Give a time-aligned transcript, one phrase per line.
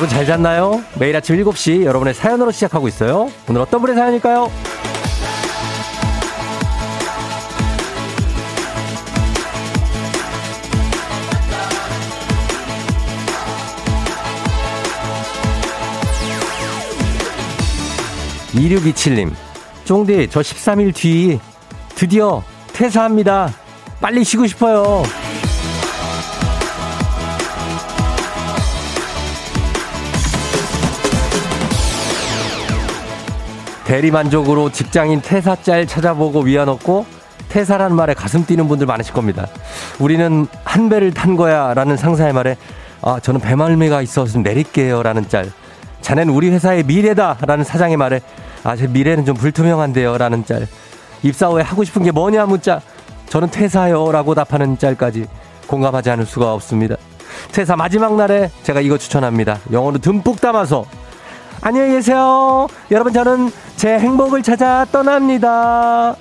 [0.00, 0.82] 여러분 잘 잤나요?
[0.98, 3.30] 매일 아침 7시 여러분의 사연으로 시작하고 있어요.
[3.46, 4.50] 오늘 어떤 분의 사연일까요?
[18.54, 19.34] 2627님,
[19.84, 21.38] 쫑디, 저 13일 뒤
[21.94, 22.42] 드디어
[22.72, 23.52] 퇴사합니다.
[24.00, 25.02] 빨리 쉬고 싶어요.
[33.90, 37.06] 대리만족으로 직장인 퇴사 짤 찾아보고 위안없고
[37.48, 39.48] 퇴사라는 말에 가슴 뛰는 분들 많으실 겁니다.
[39.98, 42.56] 우리는 한 배를 탄 거야 라는 상사의 말에
[43.02, 45.50] 아, 저는 배말미가 있어서 내릴게요 라는 짤.
[46.02, 48.20] 자네는 우리 회사의 미래다 라는 사장의 말에
[48.62, 50.68] 아, 제 미래는 좀 불투명한데요 라는 짤.
[51.24, 52.80] 입사 후에 하고 싶은 게 뭐냐 문자.
[53.28, 55.26] 저는 퇴사요 라고 답하는 짤까지
[55.66, 56.94] 공감하지 않을 수가 없습니다.
[57.50, 59.58] 퇴사 마지막 날에 제가 이거 추천합니다.
[59.72, 60.84] 영어로 듬뿍 담아서
[61.62, 62.66] 안녕히 계세요.
[62.90, 66.14] 여러분 저는 제 행복을 찾아 떠납니다.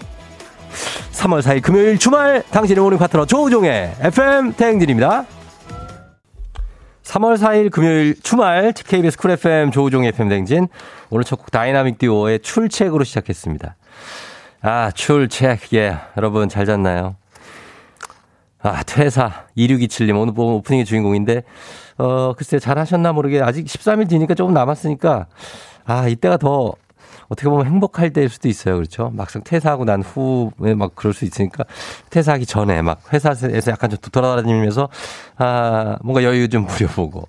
[1.13, 5.25] 3월 4일 금요일 주말 당신의 오늘 파트너 조우종의 FM 대행진입니다.
[7.03, 10.67] 3월 4일 금요일 주말 KBS Cool FM 조우종의 FM 대행진
[11.09, 13.75] 오늘 첫 곡 다이나믹 듀오의 출첵으로 시작했습니다.
[14.61, 17.15] 아 출첵 예 여러분 잘 잤나요?
[18.61, 21.43] 아 퇴사 2627님 오늘 보면 오프닝의 주인공인데
[21.97, 25.27] 어 글쎄 잘 하셨나 모르게 아직 13일 뒤니까 조금 남았으니까
[25.85, 26.73] 아 이때가 더
[27.30, 28.75] 어떻게 보면 행복할 때일 수도 있어요.
[28.75, 29.11] 그렇죠?
[29.13, 31.63] 막상 퇴사하고 난 후에 막 그럴 수 있으니까
[32.09, 34.89] 퇴사하기 전에 막 회사에서 약간 좀 돌아다니면서
[35.37, 37.27] 아, 뭔가 여유 좀 부려보고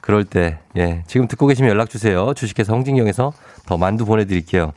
[0.00, 1.02] 그럴 때, 예.
[1.06, 2.34] 지금 듣고 계시면 연락 주세요.
[2.34, 3.32] 주식회사 홍진경에서
[3.64, 4.74] 더 만두 보내드릴게요.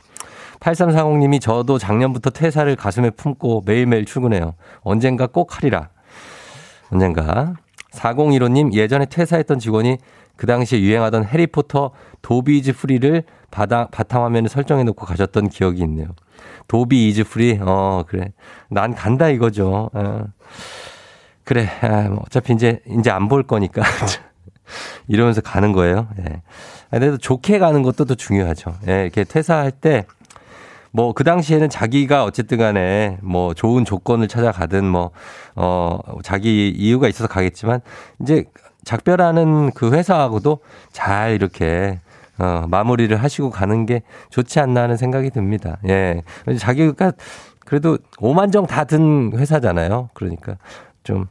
[0.60, 4.54] 8340님이 저도 작년부터 퇴사를 가슴에 품고 매일매일 출근해요.
[4.80, 5.88] 언젠가 꼭 하리라.
[6.90, 7.54] 언젠가.
[7.92, 9.98] 4015님 예전에 퇴사했던 직원이
[10.36, 11.90] 그 당시에 유행하던 해리포터
[12.22, 16.08] Dobby is free를 바다, 바탕화면에 설정해 놓고 가셨던 기억이 있네요.
[16.68, 17.58] Dobby is free?
[17.60, 18.32] 어, 그래.
[18.68, 19.90] 난 간다 이거죠.
[19.92, 20.24] 어.
[21.44, 21.66] 그래.
[21.80, 23.82] 아, 뭐 어차피 이제, 이제 안 볼 거니까.
[25.08, 26.08] 이러면서 가는 거예요.
[26.20, 26.42] 예.
[26.90, 28.74] 근데 좋게 가는 것도 또 중요하죠.
[28.86, 30.04] 예, 이렇게 퇴사할 때,
[30.92, 35.10] 뭐, 그 당시에는 자기가 어쨌든 간에 뭐 좋은 조건을 찾아가든 뭐,
[35.54, 37.80] 어, 자기 이유가 있어서 가겠지만,
[38.20, 38.44] 이제
[38.84, 40.60] 작별하는 그 회사하고도
[40.92, 42.00] 잘 이렇게
[42.38, 45.78] 어, 마무리를 하시고 가는 게 좋지 않나 하는 생각이 듭니다.
[45.88, 46.22] 예.
[46.58, 47.12] 자기가
[47.66, 50.08] 그래도 5만 정 다 든 회사잖아요.
[50.14, 50.56] 그러니까
[51.02, 51.26] 좀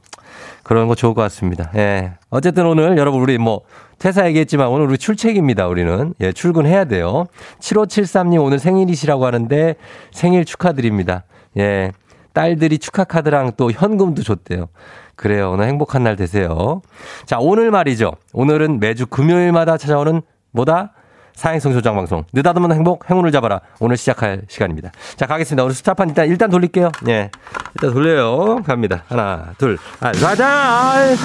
[0.68, 1.72] 그런 거 좋을 것 같습니다.
[1.76, 2.12] 예.
[2.30, 3.62] 어쨌든 오늘 여러분 우리 뭐
[4.00, 5.66] 퇴사 얘기했지만 오늘 우리 출첵입니다.
[5.68, 6.14] 우리는.
[6.20, 7.26] 예, 출근해야 돼요.
[7.62, 9.76] 7573님 오늘 생일이시라고 하는데
[10.12, 11.24] 생일 축하드립니다.
[11.58, 11.94] 예.
[12.34, 14.68] 딸들이 축하 카드랑 또 현금도 줬대요.
[15.16, 15.52] 그래요.
[15.52, 16.82] 오늘 행복한 날 되세요.
[17.26, 18.12] 자, 오늘 말이죠.
[18.34, 20.92] 오늘은 매주 금요일마다 찾아오는 뭐다?
[21.38, 22.24] 사행성 조장 방송.
[22.34, 23.62] 느닷없는 행복, 행운을 잡아라.
[23.80, 24.92] 오늘 시작할 시간입니다.
[25.16, 25.64] 자, 가겠습니다.
[25.64, 26.92] 오늘 스타판 일단, 일단 돌릴게요.
[27.10, 27.30] 예.
[27.76, 28.64] 일단 돌려요.
[28.64, 29.04] 갑니다.
[29.08, 31.16] 하나, 둘, 아, 가자!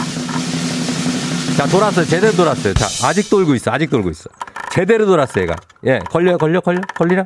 [1.56, 2.04] 자, 돌았어요.
[2.04, 2.74] 제대로 돌았어요.
[2.74, 3.70] 자, 아직 돌고 있어.
[3.70, 4.28] 아직 돌고 있어.
[4.70, 5.56] 제대로 돌았어요, 얘가.
[5.86, 5.98] 예.
[6.10, 7.24] 걸려요, 걸려, 걸려, 걸리라?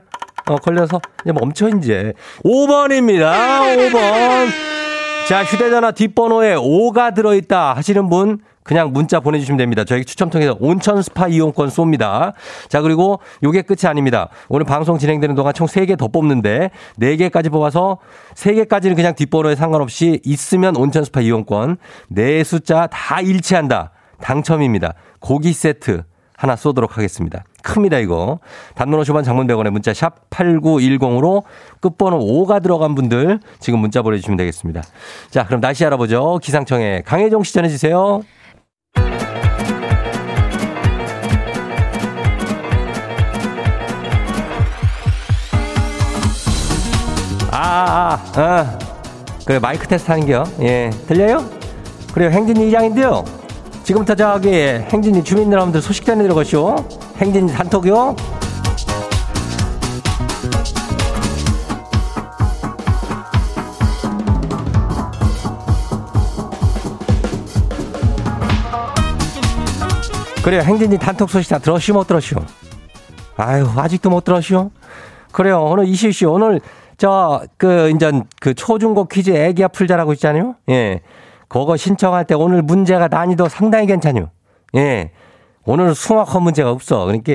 [0.48, 1.00] 어, 걸려서.
[1.24, 2.12] 이제 멈춰, 이제.
[2.44, 3.32] 5번입니다.
[3.91, 4.48] 5번.
[5.26, 9.84] 자, 휴대전화 뒷번호에 5가 들어있다 하시는 분 그냥 문자 보내주시면 됩니다.
[9.84, 12.32] 저희 추첨 통해서 온천 스파 이용권 쏩니다.
[12.69, 14.28] 자, 그리고 요게 끝이 아닙니다.
[14.49, 17.99] 오늘 방송 진행되는 동안 총 3개 더 뽑는데 4개까지 뽑아서
[18.34, 21.77] 3개까지는 그냥 뒷번호에 상관없이 있으면 온천 스파 이용권.
[22.09, 23.93] 네 숫자 다 일치한다.
[24.21, 24.94] 당첨입니다.
[25.21, 26.03] 고기 세트
[26.37, 27.44] 하나 쏘도록 하겠습니다.
[27.62, 28.41] 큽니다, 이거.
[28.74, 31.45] 단문 50원 장문 100원에 문자 샵 8910으로
[31.80, 34.83] 끝번호 5가 들어간 분들 지금 문자 보내주시면 되겠습니다.
[35.30, 36.39] 자, 그럼 날씨 알아보죠.
[36.42, 38.22] 기상청에 강혜종 시 전해주세요.
[47.58, 48.78] 아, 아, 아.
[49.47, 50.44] 그래, 마이크 테스트 하는 게요.
[50.60, 50.91] 예.
[51.06, 51.42] 들려요?
[52.12, 53.24] 그래요, 행진이 이장인데요.
[53.82, 56.76] 지금부터 저기 행진이 주민 여러분들 소식 전해드려 가시오.
[57.16, 58.14] 행진이 단톡이요.
[70.44, 72.38] 그래요, 행진이 단톡 소식 다 들었시오, 못 들었시오?
[73.38, 74.70] 아유, 아직도 못 들었시오?
[75.32, 76.60] 그래요, 오늘 이시우 씨, 오늘
[76.97, 80.54] 저, 그, 인전, 그 초중고 퀴즈 애기야 풀자라고 있잖아요?
[80.71, 81.01] 예.
[81.48, 84.31] 그거 신청할 때 오늘 문제가 난이도 상당히 괜찮요.
[84.77, 85.10] 예.
[85.65, 87.04] 오늘은 숭악한 문제가 없어.
[87.04, 87.34] 그러니까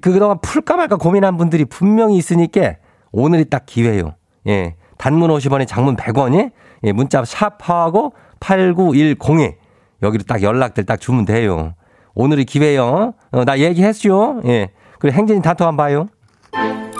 [0.00, 2.76] 그동안 풀까 말까 고민한 분들이 분명히 있으니까
[3.10, 4.14] 오늘이 딱 기회요.
[4.48, 4.76] 예.
[4.98, 6.50] 단문 50원에 장문 100원이
[6.84, 6.92] 예.
[6.92, 9.56] 문자 샵하고 8910에
[10.02, 11.74] 여기로 딱 연락들 딱 주면 돼요.
[12.14, 13.14] 오늘이 기회요.
[13.30, 14.40] 어, 나 얘기했죠.
[14.46, 14.70] 예.
[14.98, 16.91] 그리고 행진이 단톡 한번 봐요.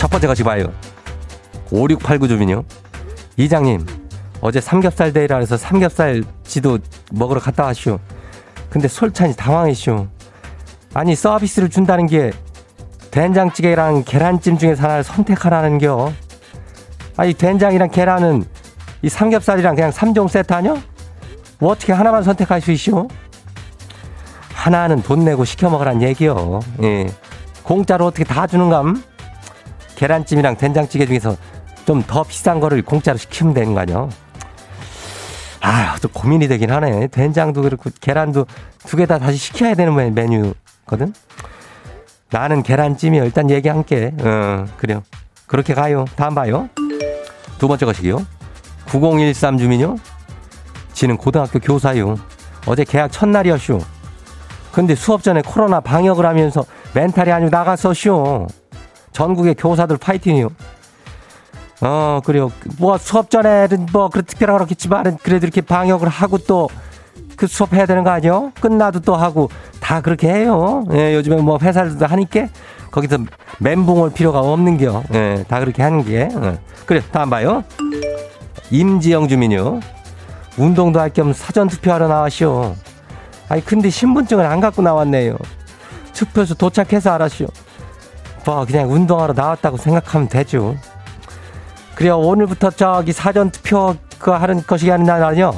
[0.00, 0.72] 첫 번째 가지 봐요.
[1.70, 2.64] 5689 주민요.
[3.36, 3.84] 이장님,
[4.40, 6.78] 어제 삼겹살 데이라 해서 삼겹살 지도
[7.12, 7.98] 먹으러 갔다 왔슈.
[8.70, 10.06] 근데 솔찬이 당황했슈.
[10.94, 12.32] 아니, 서비스를 준다는 게
[13.10, 16.10] 된장찌개랑 계란찜 중에서 하나를 선택하라는 겨.
[17.18, 18.44] 아니, 된장이랑 계란은
[19.02, 20.76] 이 삼겹살이랑 그냥 3종 세트 아니야?
[21.58, 23.06] 뭐 어떻게 하나만 선택할 수 있슈?
[24.54, 26.60] 하나는 돈 내고 시켜 먹으란 얘기요.
[26.84, 27.06] 예.
[27.64, 29.09] 공짜로 어떻게 다 주는감?
[30.00, 31.36] 계란찜이랑 된장찌개 중에서
[31.84, 34.08] 좀 더 비싼 거를 공짜로 시키면 되는 거 아니야?
[35.60, 37.08] 아, 또 고민이 되긴 하네.
[37.08, 38.46] 된장도 그렇고 계란도
[38.86, 41.12] 두 개 다 다시 시켜야 되는 메뉴거든.
[42.30, 43.24] 나는 계란찜이요.
[43.24, 44.12] 일단 얘기할게.
[44.22, 45.02] 어, 그래요.
[45.46, 46.06] 그렇게 가요.
[46.16, 46.68] 다음 봐요.
[47.58, 48.24] 두 번째 것이요.
[48.88, 49.96] 9013 주민요.
[50.94, 52.16] 지는 고등학교 교사요.
[52.66, 53.80] 어제 계약 첫날이었슈.
[54.72, 56.64] 근데 수업 전에 코로나 방역을 하면서
[56.94, 58.46] 멘탈이 아니고 나갔었슈.
[59.12, 60.48] 전국의 교사들 파이팅이요.
[61.82, 62.52] 어, 그래요.
[62.78, 66.68] 뭐 수업 전에는 뭐 그렇게 특별하고 그렇겠지만 그래도 이렇게 방역을 하고 또
[67.40, 68.52] 그 수업 해야 되는 거 아니요?
[68.60, 69.48] 끝나도 또 하고
[69.80, 70.84] 다 그렇게 해요.
[70.92, 72.48] 예, 요즘에 뭐 회사들도 하니까
[72.90, 73.16] 거기서
[73.60, 75.02] 멘붕 올 필요가 없는 겨.
[75.14, 76.28] 예, 다 그렇게 하는 게.
[76.30, 76.58] 예.
[76.84, 77.64] 그래, 다음 봐요.
[78.70, 79.80] 임지영 주민요.
[80.58, 82.74] 운동도 할 겸 사전 투표하러 나왔시오.
[83.48, 85.38] 아니, 근데 신분증을 안 갖고 나왔네요.
[86.12, 87.46] 투표소 도착해서 알았시오.
[88.44, 90.76] 뭐, 그냥 운동하러 나왔다고 생각하면 되죠.
[91.94, 92.18] 그래요.
[92.18, 95.52] 오늘부터 저기 사전 투표 그 하는 것이 아니냐.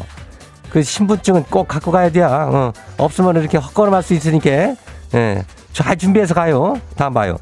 [0.70, 2.22] 그 신분증은 꼭 갖고 가야 돼.
[2.22, 2.72] 어.
[2.98, 4.74] 없으면 이렇게 헛걸음할 수 있으니까.
[5.14, 5.44] 예.
[5.72, 6.80] 잘 준비해서 가요.
[6.96, 7.36] 다음 봐요.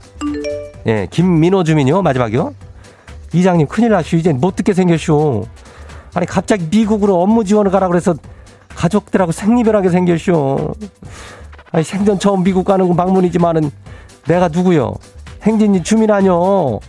[0.86, 1.06] 예.
[1.10, 2.02] 김민호 주민요.
[2.02, 2.54] 마지막이요.
[3.32, 4.16] 이장님 큰일 나슈.
[4.16, 5.46] 이제 못 듣게 생겼슈.
[6.14, 8.14] 아니 갑자기 미국으로 업무 지원을 가라 그래서
[8.74, 10.74] 가족들하고 생리별하게 생겼슈.
[11.72, 13.70] 아니 생전 처음 미국 가는 건 방문이지만은
[14.26, 14.94] 내가 누구요?
[15.42, 16.80] 행진이 주민 아니요.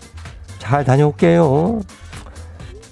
[0.59, 1.81] 잘 다녀올게요.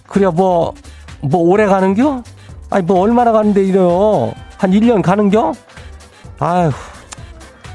[0.07, 0.73] 그래 뭐,
[1.21, 2.23] 뭐 오래 가는겨?
[2.69, 4.33] 아니 뭐 얼마나 가는데 이래요?
[4.57, 5.53] 한 1년 가는겨?
[6.39, 6.71] 아휴.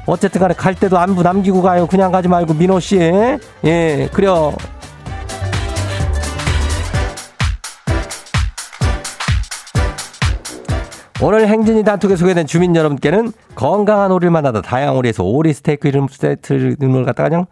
[0.07, 1.87] 어쨌든 간에 갈 때도 안부 남기고 가요.
[1.87, 2.97] 그냥 가지 말고 민호 씨.
[2.97, 4.53] 예, 그래요.
[11.21, 16.75] 오늘 행진이 단톡에 소개된 주민 여러분께는 건강한 오리를 만나다 다양한 오리에서 오리 스테이크 이름 세트를
[17.05, 17.45] 갖다가 그냥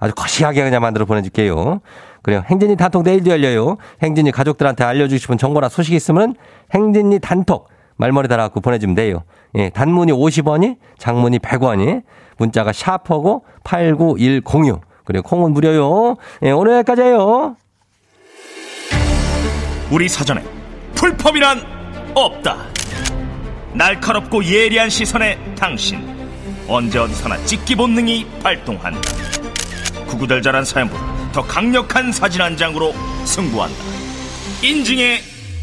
[0.00, 1.80] 아주 거시하게 그냥 만들어 보내줄게요.
[2.22, 2.42] 그래요.
[2.46, 3.76] 행진이 단톡 내일도 열려요.
[4.02, 6.34] 행진이 가족들한테 알려주고 싶은 정보나 소식이 있으면
[6.74, 9.24] 행진이 단톡 말머리 달아갖고 보내주면 돼요.
[9.56, 12.02] 예, 단문이 50원이, 장문이 100원이,
[12.38, 14.80] 문자가 샤퍼고 89106.
[15.04, 16.16] 그리고 콩은 무료요.
[16.42, 17.56] 예, 오늘 여기까지예요.
[19.90, 20.42] 우리 사전에
[20.94, 21.60] 풀펌이란
[22.14, 22.56] 없다.
[23.74, 26.00] 날카롭고 예리한 시선에 당신
[26.68, 29.39] 언제 어디서나 찍기 본능이 발동한다.
[30.10, 32.92] 구구절절한 사연보다 더 강력한 사진 한 장으로
[33.24, 33.76] 승부한다.
[34.62, 35.20] 인증의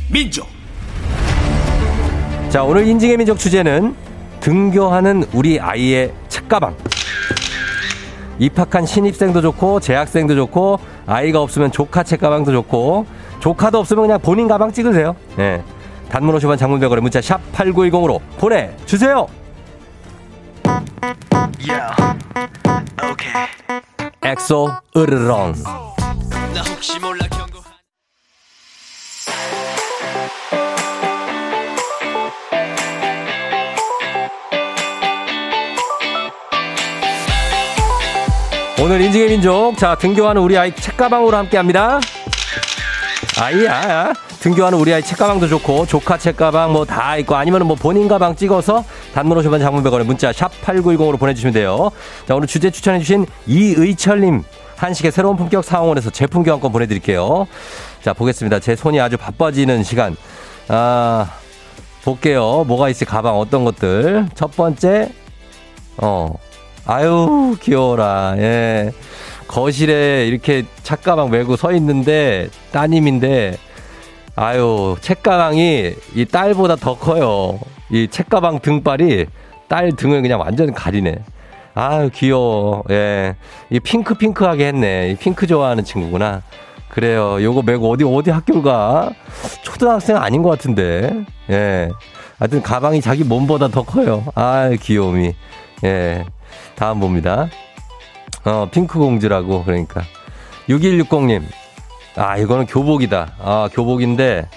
[0.09, 0.47] 민족.
[2.49, 3.93] 자, 오늘 인증의 민족 주제는
[4.39, 6.75] 등교하는 우리 아이의 책가방.
[8.39, 13.05] 입학한 신입생도 좋고 재학생도 좋고 아이가 없으면 조카 책가방도 좋고
[13.39, 15.15] 조카도 없으면 그냥 본인 가방 찍으세요.
[15.39, 15.61] 예.
[16.09, 19.27] 단문 50원 장문백원에 문자 샵 8910으로 보내주세요.
[21.59, 21.93] Yeah.
[23.03, 23.96] Okay.
[24.27, 25.53] 엑소 으르렁.
[38.81, 39.77] 오늘 인증의 민족.
[39.77, 42.01] 자 등교하는 우리 아이 책가방으로 함께합니다.
[43.39, 48.35] 아이야 등교하는 우리 아이 책가방도 좋고 조카 책가방 뭐 다 있고 아니면 뭐 본인 가방
[48.35, 51.89] 찍어서 단문 50원 장문 100원에 문자 샵 8910으로 보내주시면 돼요.
[52.27, 54.43] 자 오늘 주제 추천해주신 이의철님
[54.75, 57.47] 한식의 새로운 품격 상황원에서 제품 교환권 보내드릴게요.
[58.03, 58.59] 자 보겠습니다.
[58.59, 60.15] 제 손이 아주 바빠지는 시간.
[60.67, 61.29] 아
[62.03, 62.63] 볼게요.
[62.67, 64.27] 뭐가 있을 가방 어떤 것들.
[64.35, 65.09] 첫 번째
[65.97, 66.31] 어
[66.85, 68.35] 아유 귀여워라.
[68.37, 68.91] 예.
[69.47, 73.57] 거실에 이렇게 착가방 메고 서 있는데 따님인데
[74.39, 77.59] 아유, 책가방이 이 딸보다 더 커요.
[77.89, 79.25] 이 책가방 등발이
[79.67, 81.15] 딸 등을 그냥 완전 가리네.
[81.73, 82.83] 아유, 귀여워.
[82.91, 83.35] 예.
[83.71, 85.09] 이 핑크핑크하게 했네.
[85.09, 86.43] 이 핑크 좋아하는 친구구나.
[86.89, 87.41] 그래요.
[87.41, 89.09] 요거 메고 어디, 어디 학교 가?
[89.63, 91.25] 초등학생 아닌 것 같은데.
[91.49, 91.89] 예.
[92.37, 94.23] 하여튼 가방이 자기 몸보다 더 커요.
[94.35, 95.33] 아유, 귀여움이.
[95.83, 96.25] 예.
[96.75, 97.49] 다음 봅니다.
[98.45, 100.03] 어, 핑크 공주라고, 그러니까.
[100.69, 101.41] 6160님.
[102.17, 103.35] 아, 이거는 교복이다.
[103.39, 104.49] 아, 교복인데,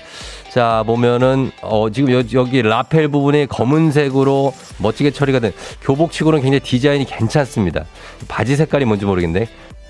[0.50, 5.52] 자, 보면은, 어, 지금 여, 여기 라펠 부분이 검은색으로 멋지게 처리가 된
[5.82, 7.84] 교복치고는 굉장히 디자인이 괜찮습니다.
[8.28, 9.46] 바지 색깔이 뭔지 모르겠는데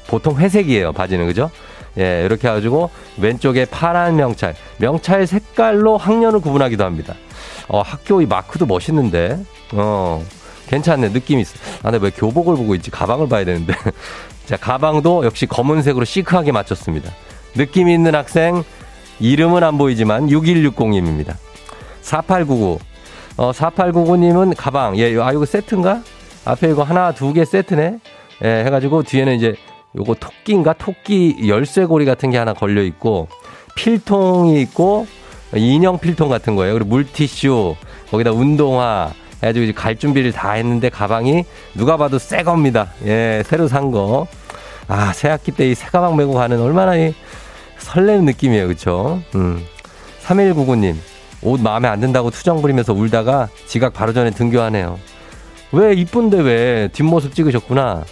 [0.08, 1.26] 보통 회색이에요, 바지는.
[1.26, 1.50] 그죠?
[1.98, 4.54] 예, 이렇게 해가지고 왼쪽에 파란 명찰.
[4.78, 7.14] 명찰 색깔로 학년을 구분하기도 합니다.
[7.68, 9.38] 어, 학교 이 마크도 멋있는데.
[9.72, 10.24] 어,
[10.66, 11.10] 괜찮네.
[11.10, 11.54] 느낌이 있어.
[11.82, 12.90] 아, 근데 왜 교복을 보고 있지?
[12.90, 13.74] 가방을 봐야 되는데.
[14.46, 17.10] 자, 가방도 역시 검은색으로 시크하게 맞췄습니다.
[17.54, 18.62] 느낌 있는 학생,
[19.18, 21.34] 이름은 안 보이지만 6160님입니다.
[22.02, 22.78] 4899.
[23.36, 24.96] 어, 4899님은 가방.
[24.98, 26.02] 예, 아, 이거 세트인가?
[26.44, 27.98] 앞에 이거 하나, 두 개 세트네?
[28.44, 29.54] 예, 해가지고 뒤에는 이제
[29.96, 30.72] 요거 토끼인가?
[30.74, 33.28] 토끼 열쇠고리 같은 게 하나 걸려 있고,
[33.74, 35.06] 필통이 있고,
[35.54, 36.74] 인형 필통 같은 거예요.
[36.74, 37.74] 그리고 물티슈,
[38.10, 42.92] 거기다 운동화, 해가지고 이제 갈 준비를 다 했는데 가방이 누가 봐도 새 겁니다.
[43.06, 44.26] 예, 새로 산 거.
[44.86, 47.14] 아, 새 학기 때 이 새 가방 메고 가는 얼마나 이
[47.80, 48.68] 설레는 느낌이에요.
[48.68, 49.22] 그쵸?
[49.34, 49.64] 음.
[50.22, 50.96] 3199님,
[51.42, 54.98] 옷 마음에 안 든다고 투정 부리면서 울다가 지각 바로 전에 등교하네요.
[55.72, 58.04] 왜 이쁜데 왜 뒷모습 찍으셨구나.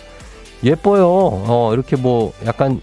[0.65, 1.07] 예뻐요.
[1.09, 2.81] 어, 이렇게 뭐 약간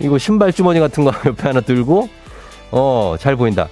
[0.00, 2.08] 이거 신발 주머니 같은 거 옆에 하나 들고
[2.72, 3.68] 어, 잘 보인다.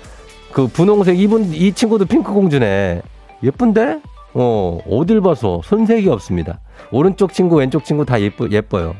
[0.53, 3.03] 그 분홍색 이분 이 친구도 핑크 공주네.
[3.43, 4.01] 예쁜데?
[4.35, 6.61] 어, 어딜 봐서 손색이 없습니다.
[6.91, 8.95] 오른쪽 친구, 왼쪽 친구 다 예뻐, 예뻐요.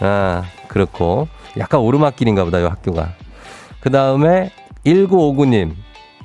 [0.00, 1.28] 아, 그렇고.
[1.58, 3.12] 약간 오르막길인가 보다, 이 학교가.
[3.80, 4.50] 그 다음에
[4.84, 5.74] 1959님.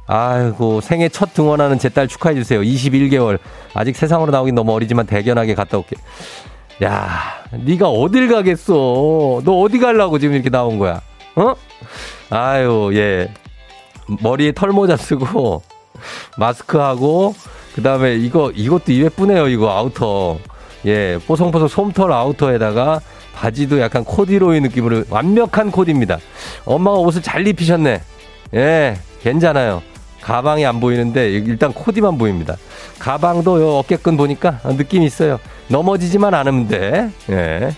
[0.05, 2.61] 아이고, 생애 첫 등원하는 제 딸 축하해주세요.
[2.61, 3.39] 21개월.
[3.73, 5.95] 아직 세상으로 나오긴 너무 어리지만 대견하게 갔다 올게.
[6.83, 7.09] 야,
[7.51, 8.73] 네가 어딜 가겠어?
[9.43, 11.01] 너 어디 갈라고 지금 이렇게 나온 거야?
[11.35, 11.53] 어?
[12.29, 13.31] 아유, 예.
[14.21, 15.61] 머리에 털모자 쓰고,
[16.37, 17.35] 마스크하고,
[17.75, 20.37] 그 다음에 이거, 이것도 예쁘네요, 이거 아우터.
[20.85, 22.99] 예, 뽀송뽀송 솜털 아우터에다가
[23.33, 26.19] 바지도 약간 코듀로이 느낌으로 완벽한 코디입니다.
[26.65, 28.01] 엄마가 옷을 잘 입히셨네.
[28.55, 29.81] 예, 괜찮아요.
[30.21, 32.55] 가방이 안 보이는데 일단 코디만 보입니다.
[32.99, 35.39] 가방도 요 어깨끈 보니까 느낌이 있어요.
[35.67, 37.09] 넘어지지만 않으면 돼.
[37.29, 37.71] 예.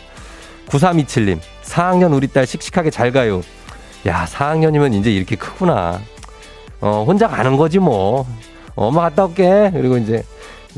[0.68, 3.42] 9327님, 4학년 우리 딸 씩씩하게 잘 가요.
[4.08, 6.00] 야, 4학년이면 이제 이렇게 크구나.
[6.82, 8.28] 어, 혼자 가는 거지 뭐.
[8.76, 9.72] 엄마 갔다 올게.
[9.74, 10.24] 그리고 이제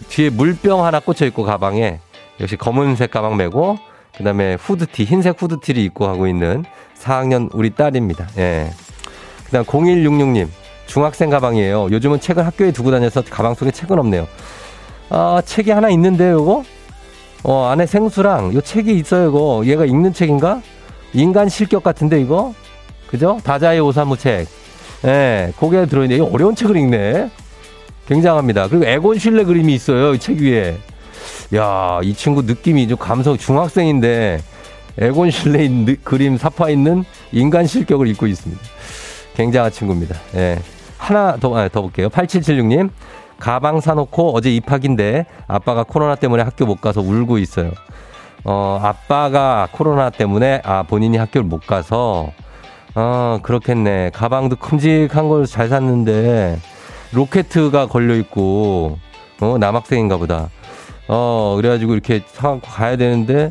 [0.09, 1.99] 뒤에 물병 하나 꽂혀 있고 가방에
[2.39, 3.77] 역시 검은색 가방 메고
[4.17, 6.65] 그 다음에 후드티 흰색 후드티를 입고 하고 있는
[6.99, 8.27] 4학년 우리 딸입니다.
[8.37, 8.71] 예.
[9.45, 10.47] 그 다음 0166님
[10.87, 11.89] 중학생 가방이에요.
[11.91, 14.27] 요즘은 책을 학교에 두고 다녀서 가방 속에 책은 없네요.
[15.09, 16.63] 아 책이 하나 있는데 요거
[17.43, 20.61] 어 안에 생수랑 요 책이 있어요 이거 얘가 읽는 책인가?
[21.13, 22.53] 인간 실격 같은데 이거
[23.07, 23.39] 그죠?
[23.43, 24.47] 다자의 오사무 책.
[25.05, 26.17] 예, 고개 들어있네.
[26.17, 27.29] 이 어려운 책을 읽네.
[28.07, 28.67] 굉장합니다.
[28.67, 30.15] 그리고 에곤 슐레 그림이 있어요.
[30.15, 30.77] 이 책 위에.
[31.55, 34.41] 야, 이 친구 느낌이 좀 감성 중학생인데
[34.99, 38.61] 에곤 슐레 그림 사파 있는 인간 실격을 입고 있습니다.
[39.35, 40.15] 굉장한 친구입니다.
[40.35, 40.59] 예.
[40.97, 42.09] 하나 더, 아, 더 볼게요.
[42.09, 42.89] 8776님.
[43.39, 47.71] 가방 사놓고 어제 입학인데 아빠가 코로나 때문에 학교 못 가서 울고 있어요.
[48.43, 52.31] 어, 아빠가 코로나 때문에 아, 본인이 학교를 못 가서
[52.95, 54.09] 어, 그렇겠네.
[54.13, 56.59] 가방도 큼직한 걸 잘 샀는데
[57.13, 58.97] 로켓가 걸려 있고
[59.39, 60.49] 어, 남학생인가 보다.
[61.07, 63.49] 어, 그래가지고 이렇게 사갖고 가야 되는데,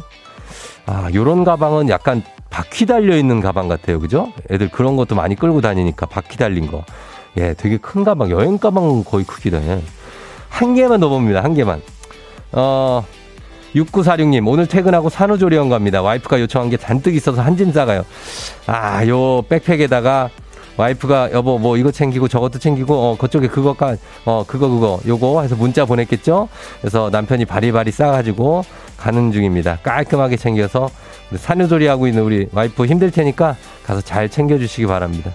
[0.87, 3.99] 아, 요런 가방은 약간 바퀴 달려 있는 가방 같아요.
[3.99, 4.33] 그죠?
[4.51, 6.85] 애들 그런 것도 많이 끌고 다니니까 바퀴 달린 거.
[7.39, 8.31] 예, 되게 큰 가방.
[8.31, 9.59] 여행 가방 거의 크기다.
[9.63, 9.83] 예.
[10.49, 11.43] 한 개만 넣어봅니다.
[11.45, 11.83] 한 개만.
[12.53, 13.05] 어,
[13.75, 16.01] 6946님, 오늘 퇴근하고 산후조리원 갑니다.
[16.01, 18.05] 와이프가 요청한 게 잔뜩 있어서 한 짐 싸가요.
[18.67, 20.31] 아, 요 백팩에다가
[20.77, 25.57] 와이프가 여보 뭐 이거 챙기고 저것도 챙기고 어 그쪽에 그거까 어 그거 그거 요거 해서
[25.57, 26.49] 문자 보냈겠죠.
[26.81, 28.65] 그래서 남편이 바리바리 싸가지고
[28.97, 29.79] 가는 중입니다.
[29.83, 30.91] 깔끔하게 챙겨서
[31.35, 35.33] 산후조리 하고 있는 우리 와이프 힘들 테니까 가서 잘 챙겨주시기 바랍니다.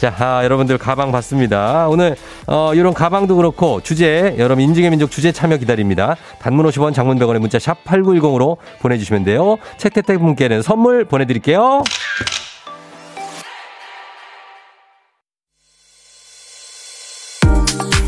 [0.00, 1.86] 자, 아, 여러분들 가방 봤습니다.
[1.88, 6.16] 오늘 어 이런 가방도 그렇고 주제 여러분 인증의 민족 주제 참여 기다립니다.
[6.40, 9.58] 단문 50원 장문 100원의 문자 샵 8910으로 보내주시면 돼요.
[9.76, 11.82] 책 택배 분께는 선물 보내드릴게요.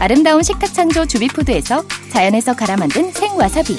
[0.00, 3.76] 아름다운 식탁 창조 주비푸드에서 자연에서 갈아 만든 생와사비.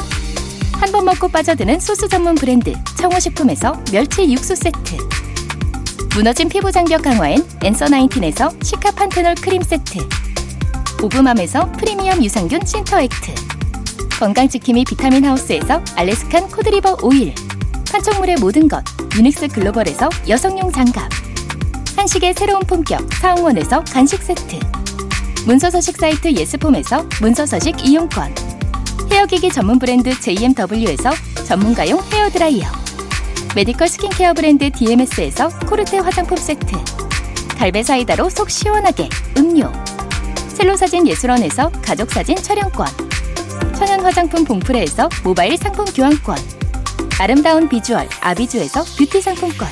[0.73, 4.97] 한 번 먹고 빠져드는 소스 전문 브랜드 청호식품에서 멸치 육수 세트.
[6.15, 9.99] 무너진 피부 장벽 강화엔 앤서 나인틴에서 시카 판테놀 크림 세트.
[11.01, 13.33] 오브맘에서 프리미엄 유산균 신터액트.
[14.19, 17.33] 건강지킴이 비타민 하우스에서 Alaskan cod liver oil.
[17.91, 18.83] 판촉물의 모든 것
[19.15, 21.09] 유닉스 글로벌에서 여성용 장갑.
[21.95, 24.59] 한식의 새로운 품격 사홍원에서 간식 세트
[25.45, 28.33] 문서서식 사이트 예스폼에서 문서서식 이용권.
[29.11, 31.11] 헤어기기 전문 브랜드 JMW에서
[31.45, 32.67] 전문가용 헤어드라이어.
[33.55, 36.77] 메디컬 스킨케어 브랜드 DMS에서 코르테 화장품 세트.
[37.57, 39.71] 갈배 사이다로 속 시원하게 음료.
[40.55, 42.87] 첼로사진 예술원에서 가족사진 촬영권.
[43.75, 46.37] 천연 화장품 봉프레에서 모바일 상품 교환권.
[47.17, 49.67] 아름다운 비주얼 아비주에서 뷰티 상품권.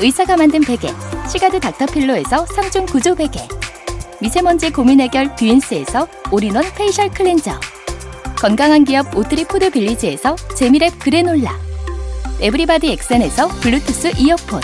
[0.00, 0.92] 의사가 만든 베개
[1.28, 3.46] 시가드 닥터필로에서 3중 구조 베개
[4.20, 7.58] 미세먼지 고민 해결 뷰인스에서 all-in-one facial cleanser.
[8.36, 11.58] 건강한 기업 오트리 푸드 빌리지에서 재미랩 그래놀라.
[12.40, 14.60] everybody 엑센에서 블루투스 이어폰.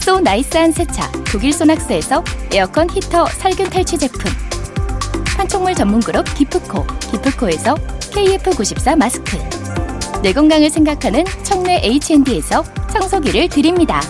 [0.00, 2.22] so nice한 세차 독일 소낙스에서
[2.52, 4.30] 에어컨 히터 살균 탈취 제품.
[5.36, 9.38] 판촉물 전문 그룹 기프코 기프코에서 KF94 마스크.
[10.22, 14.00] 내 건강을 생각하는 청내 H&D에서 청소기를 드립니다.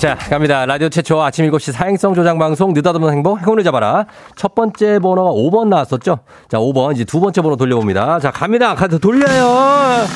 [0.00, 0.64] 자, 갑니다.
[0.64, 4.06] 라디오 최초 아침 7시 사행성 조장 방송 느닷없는 행복 행운을 잡아라.
[4.36, 6.20] 첫 번째 번호가 5번 나왔었죠?
[6.48, 8.20] 자, 5번 이제 두 번째 번호 돌려봅니다.
[8.20, 8.76] 자, 갑니다.
[8.76, 10.06] 가서 돌려요.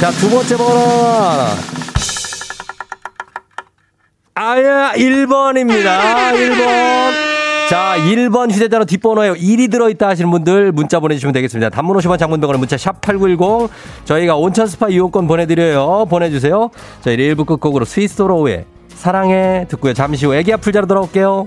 [0.00, 0.80] 자, 두 번째 번호.
[4.34, 6.32] 아야, 1번입니다.
[6.32, 7.29] 1번.
[7.70, 11.70] 자, 1번 휴대전화 뒷번호에 1이 들어있다 하시는 분들 문자 보내주시면 되겠습니다.
[11.70, 13.70] 단문 50원 장문 100원에 문자 샵 8910
[14.04, 16.06] 저희가 온천 스파 이용권 보내드려요.
[16.10, 16.70] 보내주세요.
[17.00, 19.94] 저희 1부 끝곡으로 스윗소로우의 사랑해 듣고요.
[19.94, 21.46] 잠시 후 애기 아플 자로 돌아올게요.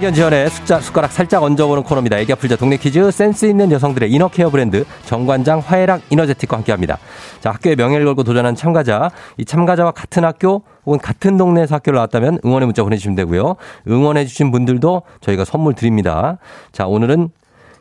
[0.00, 2.16] 학연 지원의 숫자, 숟가락 살짝 얹어보는 코너입니다.
[2.16, 6.96] 애기 아플자 동네 퀴즈 센스 있는 여성들의 이너 케어 브랜드 정관장 화해락 이너제틱과 함께합니다.
[7.40, 12.38] 자 학교의 명예를 걸고 도전한 참가자 이 참가자와 같은 학교 혹은 같은 동네에서 학교를 나왔다면
[12.42, 13.56] 응원의 문자 보내주시면 되고요.
[13.88, 16.38] 응원해주신 분들도 저희가 선물 드립니다.
[16.72, 17.28] 자 오늘은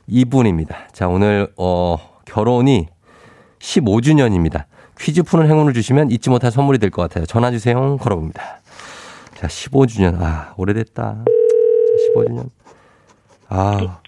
[0.08, 0.76] 이분입니다.
[0.92, 2.88] 자 오늘 어 결혼이
[3.60, 4.66] 15주년입니다.
[5.00, 7.26] 퀴즈 푸는 행운을 주시면 잊지 못할 선물이 될 것 같아요.
[7.26, 7.96] 전화 주세요.
[7.96, 8.60] 걸어봅니다.
[9.36, 11.24] 자 15주년 아 오래됐다.
[12.16, 12.50] 15주년.
[13.50, 14.00] 아.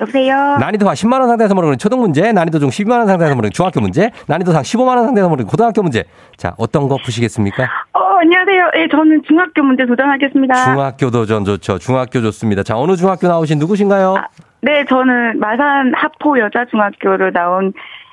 [0.00, 0.56] 여보세요.
[0.58, 4.10] 난이도가 10만 원 상대에서 모르는 초등 문제, 난이도 중 12만 원 상대에서 모르는 중학교 문제,
[4.28, 6.04] 난이도 상 15만 원 상대에서 모르는 고등학교 문제.
[6.36, 7.64] 자, 어떤 거 푸시겠습니까?
[7.92, 8.70] 어, 안녕하세요.
[8.76, 10.54] 예, 저는 중학교 문제 도전하겠습니다.
[10.64, 11.78] 중학교 도전 좋죠.
[11.78, 12.62] 중학교 좋습니다.
[12.62, 14.16] 자, 어느 중학교 나오신 누구신가요?
[14.16, 14.26] 아,
[14.62, 17.72] 네, 저는 마산 하포 여자 중학교를 나온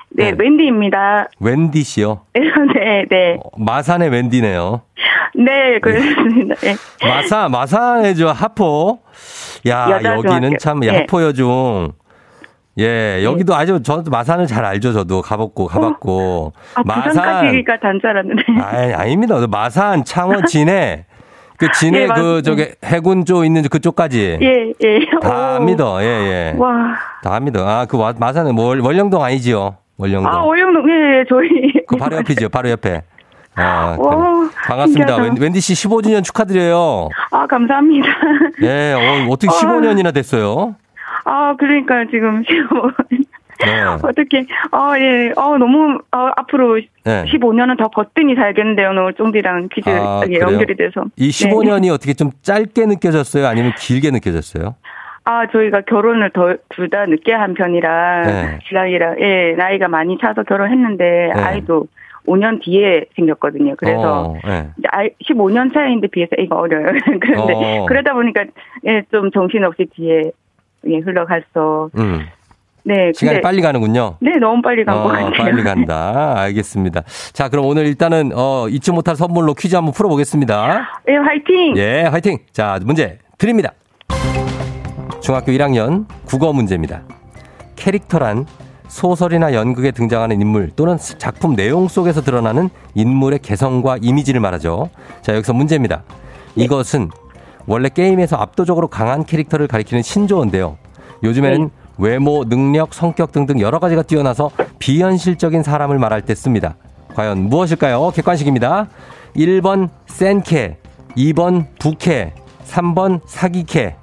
[0.09, 0.35] 네, 네.
[0.37, 1.27] 웬디입니다.
[1.39, 2.21] wen디 씨요.
[2.33, 3.37] 네, 네.
[3.43, 4.81] 어, 마산의 웬디네요.
[5.35, 6.55] 네, 그렇습니다.
[6.55, 6.75] 네.
[7.05, 8.99] 마산, 마산의 저 하포.
[9.67, 10.57] 야, 여기는.
[10.59, 10.89] 참 네.
[11.01, 11.91] 하포 여중.
[12.79, 14.93] 예, 여기도 아주 저도 마산을 잘 알죠.
[14.93, 16.53] 저도 가봤고 가봤고.
[16.75, 18.43] 아, 부산까지가 단줄 알았는데.
[18.61, 19.35] 아니, 아닙니다.
[19.49, 21.05] 마산, 창원, 진해.
[21.57, 22.41] 그 진해 예, 그.
[22.43, 24.37] 저기 해군 쪽 있는 그쪽까지.
[24.41, 24.99] 예, 예.
[25.21, 25.55] 다 오.
[25.55, 25.85] 압니다.
[26.01, 26.55] 예, 예.
[26.57, 26.95] 와.
[27.23, 27.61] 다 압니다.
[27.61, 29.75] 아, 그 와- 마산은 뭐 월- 월령동 아니지요?
[29.97, 30.31] 월령동.
[30.31, 31.49] 아, 오영동, 예, 예, 저희.
[31.87, 32.49] 그 바로 옆이죠.
[32.49, 33.01] 바로 옆에.
[33.55, 34.49] 아, 와, 그래.
[34.67, 35.15] 반갑습니다.
[35.17, 37.09] 웬- wen디 씨 15주년 축하드려요.
[37.31, 38.07] 아, 감사합니다.
[38.61, 39.51] 예, 어, 어떻게 아.
[39.59, 40.75] 15년이나 됐어요?
[41.25, 42.91] 아, 그러니까 지금 15.
[43.65, 43.81] 네.
[44.03, 47.25] 어떻게, 아, 예, 어, 너무, 어, 앞으로 네.
[47.25, 48.89] 15년은 더 버튼이 살겠는데요.
[48.91, 50.21] 오늘 쫑디랑 퀴즈 아?
[50.31, 51.05] 연결이 돼서.
[51.15, 51.49] 이 네.
[51.49, 53.47] 15년이 어떻게 좀 짧게 느껴졌어요?
[53.47, 54.75] 아니면 길게 느껴졌어요?
[55.29, 56.31] 아, 저희가 결혼을
[56.69, 58.59] 둘 다 늦게 한 편이라, 네.
[58.67, 61.41] 신랑이랑, 예, 나이가 많이 차서 결혼했는데, 네.
[61.41, 61.87] 아이도
[62.25, 63.75] 5년 뒤에 생겼거든요.
[63.77, 64.69] 그래서, 어, 예.
[64.77, 66.85] 이제 아이 15년 차이인데 비해서 애가 어려요.
[67.19, 67.85] 그런데, 어.
[67.87, 68.45] 그러다 보니까,
[68.85, 70.31] 예, 좀 정신없이 뒤에,
[70.87, 71.89] 예, 흘러갔어.
[71.97, 72.21] 음.
[72.83, 74.15] 네, 시간이 빨리 가는군요.
[74.21, 75.31] 네, 너무 빨리 간것 어, 같아요.
[75.31, 76.35] 빨리 간다.
[76.37, 77.01] 알겠습니다.
[77.33, 80.87] 자, 그럼 오늘 일단은 어, 잊지 못할 선물로 퀴즈 한번 풀어보겠습니다.
[81.09, 81.75] 예, 화이팅!
[81.75, 82.37] 예, 화이팅.
[82.53, 83.73] 자, 문제 드립니다.
[85.27, 87.01] 중학교 1학년 국어 문제입니다.
[87.75, 88.45] 캐릭터란
[88.87, 94.89] 소설이나 연극에 등장하는 인물 또는 작품 내용 속에서 드러나는 인물의 개성과 이미지를 말하죠.
[95.21, 96.03] 자, 여기서 문제입니다.
[96.55, 97.09] 이것은
[97.65, 100.77] 원래 게임에서 압도적으로 강한 캐릭터를 가리키는 신조어인데요.
[101.21, 106.77] 요즘에는 외모, 능력, 성격 등등 여러 가지가 뛰어나서 비현실적인 사람을 말할 때 씁니다.
[107.15, 108.11] 과연 무엇일까요?
[108.11, 108.87] 객관식입니다.
[109.35, 110.77] 1번 센캐,
[111.17, 112.33] 2번 부캐,
[112.65, 113.97] 3번 사기캐.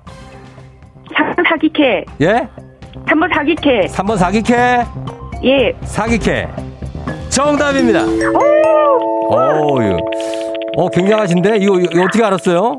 [1.55, 2.05] 3번 사기캐.
[2.21, 2.49] 예?
[3.07, 3.87] 3번 사기캐.
[3.87, 4.55] 3번 사기캐,
[5.45, 5.73] 예.
[5.83, 6.49] 사기캐.
[7.29, 8.03] 정답입니다.
[8.05, 9.99] 오, 이거.
[10.77, 11.59] 어, 굉장하신데?
[11.59, 12.77] 이거, 이거 어떻게 알았어요?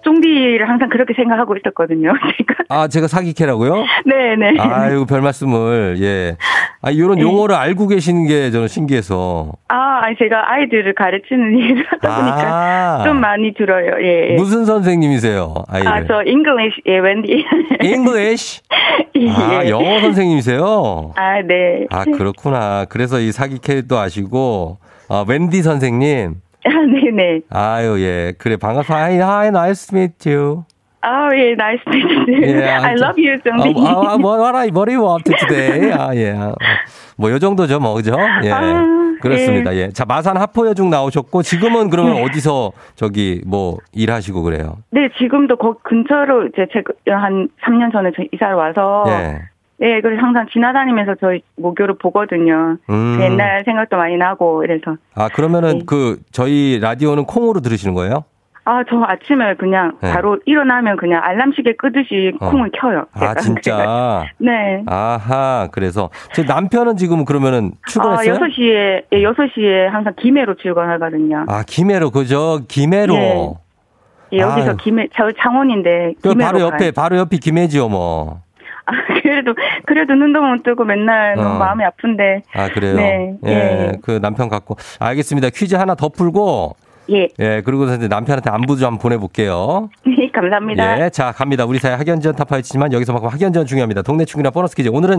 [0.00, 2.12] 아, 쫑디를 항상 그렇게 생각하고 있었거든요.
[2.38, 2.54] 제가.
[2.68, 3.84] 아, 제가 사기캐라고요?
[4.06, 4.58] 네네.
[4.58, 6.36] 아유, 별 말씀을, 예.
[6.82, 7.22] 아, 이런 네.
[7.22, 9.52] 용어를 알고 계시는 게 저는 신기해서.
[9.68, 13.04] 아, 아니, 제가 아이들을 가르치는 일을 하다 보니까 아.
[13.04, 13.92] 좀 많이 들어요.
[14.02, 14.30] 예.
[14.30, 14.34] 예.
[14.36, 15.54] 무슨 선생님이세요?
[15.68, 15.92] 아이들.
[15.92, 17.44] 아, 저 English, 예, 웬디.
[17.84, 18.62] English?
[19.16, 19.30] 예.
[19.30, 21.12] 아, 영어 선생님이세요?
[21.16, 21.86] 아, 네.
[21.90, 22.86] 아, 그렇구나.
[22.88, 26.36] 그래서 이 사기캐도 아시고, 아, wendy 선생님.
[26.64, 27.40] 아, 네네.
[27.50, 28.32] 아유, 예.
[28.38, 29.04] 그래, 반갑습니다.
[29.04, 30.64] Hi, hi, nice to meet you.
[31.02, 32.42] 아, 예, nice meet.
[32.42, 33.38] 예, I love you.
[33.86, 35.90] 아, 아, 뭐, what, are, what do you want today?
[35.96, 36.32] 아, 예.
[36.36, 36.54] 아,
[37.16, 38.14] 뭐, 요 정도죠, 뭐, 그죠?
[38.44, 38.50] 예.
[38.50, 38.84] 아,
[39.22, 39.74] 그렇습니다.
[39.76, 39.88] 예.
[39.88, 42.24] 자, 마산 하포여중 나오셨고, 지금은 그러면 네.
[42.24, 44.76] 어디서, 저기, 뭐, 일하시고 그래요?
[44.90, 46.92] 네, 지금도 거 근처로 이제 제가
[47.22, 49.04] 한 3년 전에 저 이사를 와서.
[49.08, 49.38] 예.
[49.80, 52.76] 네, 그래서 항상 지나다니면서 저희 모교를 보거든요.
[52.90, 53.16] 음.
[53.16, 54.96] 그 옛날 생각도 많이 나고 이래서.
[55.14, 55.84] 아, 그러면은 네.
[55.86, 58.24] 그, 저희 라디오는 콩으로 들으시는 거예요?
[58.66, 60.12] 아, 저 아침에 그냥 네.
[60.12, 62.50] 바로 일어나면 그냥 알람시계 끄듯이 어.
[62.50, 63.06] 콩을 켜요.
[63.14, 63.34] 아, 제가.
[63.36, 64.24] 진짜?
[64.38, 64.82] 네.
[64.86, 66.10] 아하, 그래서.
[66.34, 68.34] 제 남편은 지금 그러면은 아, 출근했어요?
[68.34, 71.46] 6시에, 예, 6시에 항상 김해로 출근하거든요.
[71.48, 72.60] 아, 김해로, 그죠?
[72.68, 73.14] 김해로.
[73.14, 73.54] 네.
[74.34, 74.76] 예, 여기서 아유.
[74.76, 76.14] 김해, 저 창원인데.
[76.22, 76.92] 그 김해로 바로 옆에, 가요.
[76.94, 78.42] 바로 옆이 김해지요, 뭐.
[78.90, 79.54] 아, 그래도,
[79.86, 81.42] 그래도 눈도 못 뜨고 맨날 어.
[81.42, 82.42] 너무 마음이 아픈데.
[82.54, 82.96] 아, 그래요?
[82.96, 83.92] 네, 예, 예.
[84.02, 84.76] 그 남편 갖고.
[84.98, 85.50] 알겠습니다.
[85.50, 86.76] 퀴즈 하나 더 풀고,
[87.12, 87.28] 예.
[87.38, 89.88] 예, 그리고 이제 남편한테 안부 좀 보내볼게요.
[90.32, 91.04] 감사합니다.
[91.04, 91.64] 예, 자, 갑니다.
[91.64, 94.02] 우리 사회 학연지원 타파했지만 여기서만큼 학연지원 중요합니다.
[94.02, 94.88] 동네 충이나 보너스 퀴즈.
[94.88, 95.18] 오늘은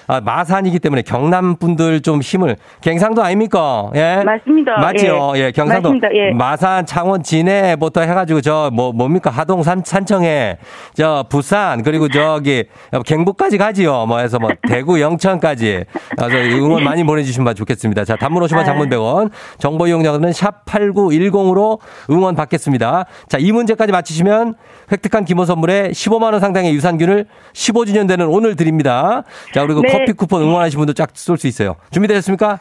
[0.23, 2.55] 마산이기 때문에 경남 분들 좀 힘을.
[2.81, 3.89] 갱상도 아닙니까?
[3.95, 4.21] 예.
[4.25, 4.77] 맞습니다.
[4.79, 5.33] 맞지요?
[5.35, 5.89] 예, 경상도.
[5.89, 6.07] 맞습니다.
[6.13, 6.31] 예.
[6.33, 9.29] 마산, 창원, 진해부터 해가지고 저 뭐 뭡니까?
[9.29, 10.57] 하동, 산, 산청에
[10.93, 12.65] 저 부산 그리고 저기
[13.05, 14.05] 경북까지 가지요.
[14.05, 15.85] 뭐 해서 뭐 대구, 영천까지.
[16.17, 18.05] 그래서 응원 많이 보내주시면 좋겠습니다.
[18.05, 18.63] 자, 단문 50원, 아.
[18.63, 19.29] 장문 100원.
[19.57, 23.05] 정보 이용자들은 샵 8910으로 응원 받겠습니다.
[23.27, 24.55] 자, 이 문제까지 맞히시면
[24.91, 29.23] 획득한 기본 선물에 15만 원 상당의 유산균을 15주년 되는 오늘 드립니다.
[29.53, 29.90] 자, 그리고 네.
[29.91, 31.75] 커피 쿠폰 응원하신 분도 쫙 쏠 수 있어요.
[31.91, 32.59] 준비되셨습니까?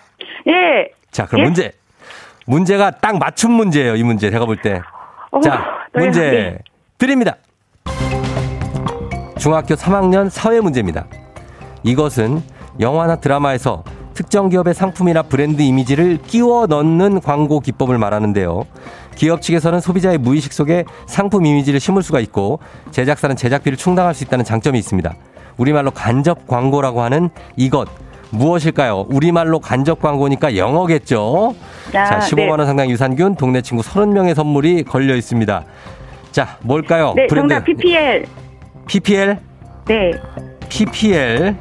[0.49, 0.91] 예.
[1.11, 1.45] 자, 그럼 예?
[1.45, 1.73] 문제.
[2.47, 4.31] 문제가 딱 맞춤 문제예요, 이 문제.
[4.31, 4.81] 제가 볼 때.
[5.31, 5.65] 어, 자.
[5.93, 6.59] 문제 예.
[6.99, 7.37] 드립니다.
[9.39, 11.07] 중학교 3학년 사회 문제입니다.
[11.83, 12.43] 이것은
[12.79, 18.65] 영화나 드라마에서 특정 기업의 상품이나 브랜드 이미지를 끼워 넣는 광고 기법을 말하는데요.
[19.15, 22.59] 기업 측에서는 소비자의 무의식 속에 상품 이미지를 심을 수가 있고
[22.91, 25.15] 제작사는 제작비를 충당할 수 있다는 장점이 있습니다.
[25.57, 27.89] 우리말로 간접 광고라고 하는 이것
[28.31, 29.07] 무엇일까요?
[29.09, 31.55] 우리말로 간접 광고니까 영어겠죠.
[31.89, 32.67] 아, 자, 15만 원 네.
[32.67, 35.65] 상당 유산균 동네 친구 30명의 선물이 걸려 있습니다.
[36.31, 37.13] 자, 뭘까요?
[37.17, 38.25] 네, 정답 PPL.
[38.87, 39.39] PPL?
[39.87, 40.13] 네.
[40.69, 41.57] PPL.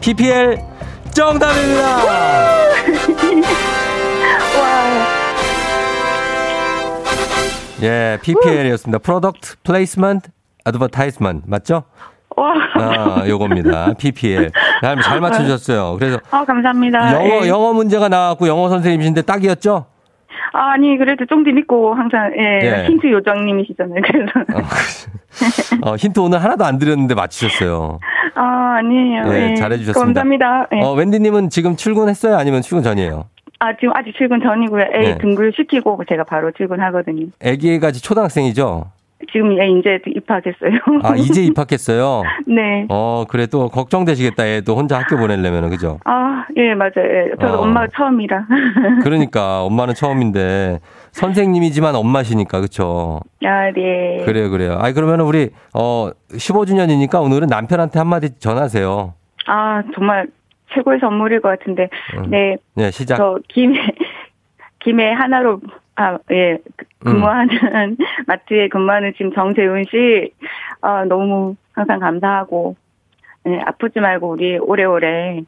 [0.00, 0.58] PPL
[1.12, 2.04] 정답입니다.
[2.04, 2.44] 와.
[7.82, 8.98] 예, PPL이었습니다.
[8.98, 10.30] Product Placement
[10.66, 11.84] Advertisement 맞죠?
[12.36, 12.54] 와.
[12.74, 13.94] 아, 요겁니다.
[13.98, 14.50] PPL.
[14.80, 15.96] 잘, 잘 맞춰주셨어요.
[15.98, 17.14] 그래서 아, 감사합니다.
[17.14, 17.48] 영어 예.
[17.48, 19.86] 영어 문제가 나왔고 영어 선생님이신데 딱이었죠?
[20.52, 22.84] 아, 아니, 그래도 쫑디 믿고 항상, 예, 예.
[22.86, 24.00] 힌트 요정님이시잖아요.
[24.02, 24.32] 그래서.
[25.82, 27.98] 어, 힌트 오늘 하나도 안 드렸는데 맞히셨어요.
[28.36, 29.22] 아, 아니에요.
[29.32, 29.54] 예, 예.
[29.54, 30.04] 잘해주셨습니다.
[30.04, 30.68] 감사합니다.
[30.74, 30.80] 예.
[30.80, 32.36] 어, 웬디님은 지금 출근했어요?
[32.36, 33.24] 아니면 출근 전이에요?
[33.58, 34.82] 아, 지금 아직 출근 전이고요.
[34.92, 35.18] 애 네.
[35.18, 37.26] 등글 시키고 제가 바로 출근하거든요.
[37.40, 38.90] 애기가 초등학생이죠?
[39.32, 40.78] 지금 예, 이제 입학했어요.
[41.02, 42.22] 아, 이제 입학했어요?
[42.46, 42.86] 네.
[42.88, 44.46] 어, 그래 또 걱정되시겠다.
[44.48, 45.98] 얘도 혼자 학교 보내려면, 그죠?
[46.04, 46.92] 아, 예, 맞아요.
[46.98, 47.30] 예.
[47.40, 47.62] 저도 어.
[47.62, 48.46] 엄마가 처음이라.
[49.02, 50.80] 그러니까 엄마는 처음인데
[51.12, 53.20] 선생님이지만 엄마시니까, 그쵸?
[53.44, 54.22] 아, 네.
[54.24, 54.78] 그래요, 그래요.
[54.80, 59.14] 아이, 그러면 우리, 어, 15주년이니까 오늘은 남편한테 한마디 전하세요.
[59.46, 60.26] 아, 정말
[60.74, 61.88] 최고의 선물일 것 같은데.
[62.18, 62.30] 음.
[62.30, 62.56] 네.
[62.74, 63.16] 네, 시작.
[63.16, 63.78] 저 김해
[64.80, 65.60] 김해 하나로
[65.96, 66.58] 아, 예.
[67.00, 67.48] 근무하는
[68.26, 70.32] 마트에 근무하는 지금 정재훈 씨
[70.80, 72.76] 아, 너무 항상 감사하고
[73.46, 75.42] 예, 아프지 말고 우리 오래오래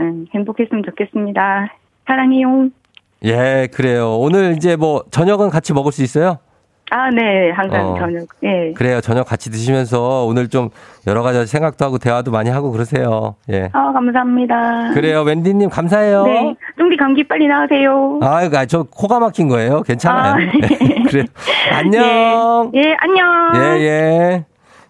[0.00, 1.68] 음, 행복했으면 좋겠습니다.
[2.06, 2.70] 사랑해요.
[3.24, 4.18] 예, 그래요.
[4.18, 6.38] 오늘 이제 뭐 저녁은 같이 먹을 수 있어요?
[6.90, 7.50] 아, 네.
[7.50, 7.98] 항상 어.
[7.98, 8.26] 저녁.
[8.42, 8.72] 예.
[8.72, 9.00] 그래요.
[9.00, 10.70] 저녁 같이 드시면서 오늘 좀
[11.06, 13.36] 여러 가지 생각도 하고 대화도 많이 하고 그러세요.
[13.50, 13.68] 예.
[13.72, 14.92] 아, 감사합니다.
[14.94, 15.22] 그래요.
[15.22, 16.24] wendy님 감사해요.
[16.24, 16.54] 네.
[16.78, 18.20] 쫑디 감기 빨리 나으세요.
[18.22, 19.82] 아유, 아, 저 코가 막힌 거예요.
[19.82, 20.32] 괜찮아요.
[20.32, 21.02] 아, 네.
[21.08, 21.24] 그래요.
[21.72, 22.70] 안녕.
[22.74, 23.52] 예, 예, 안녕.
[23.56, 24.44] 예, 예.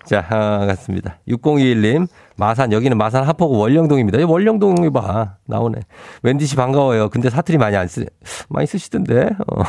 [0.04, 1.16] 자, 아, 같습니다.
[1.28, 4.18] 6021님, 마산, 여기는 마산 하포구 월령동입니다.
[4.18, 5.36] 이 월령동이 봐.
[5.46, 5.80] 나오네.
[6.24, 7.08] wendy 씨 반가워요.
[7.10, 8.06] 근데 사투리 많이 안 쓰,
[8.48, 9.30] 많이 쓰시던데?
[9.46, 9.62] 어.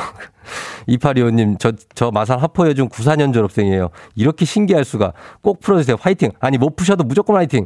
[0.89, 3.89] 2825님, 저, 저 마산 하포여 중 94년 졸업생이에요.
[4.15, 5.13] 이렇게 신기할 수가.
[5.41, 5.97] 꼭 풀어주세요.
[5.99, 6.31] 화이팅!
[6.39, 7.65] 아니, 못 푸셔도 무조건 화이팅!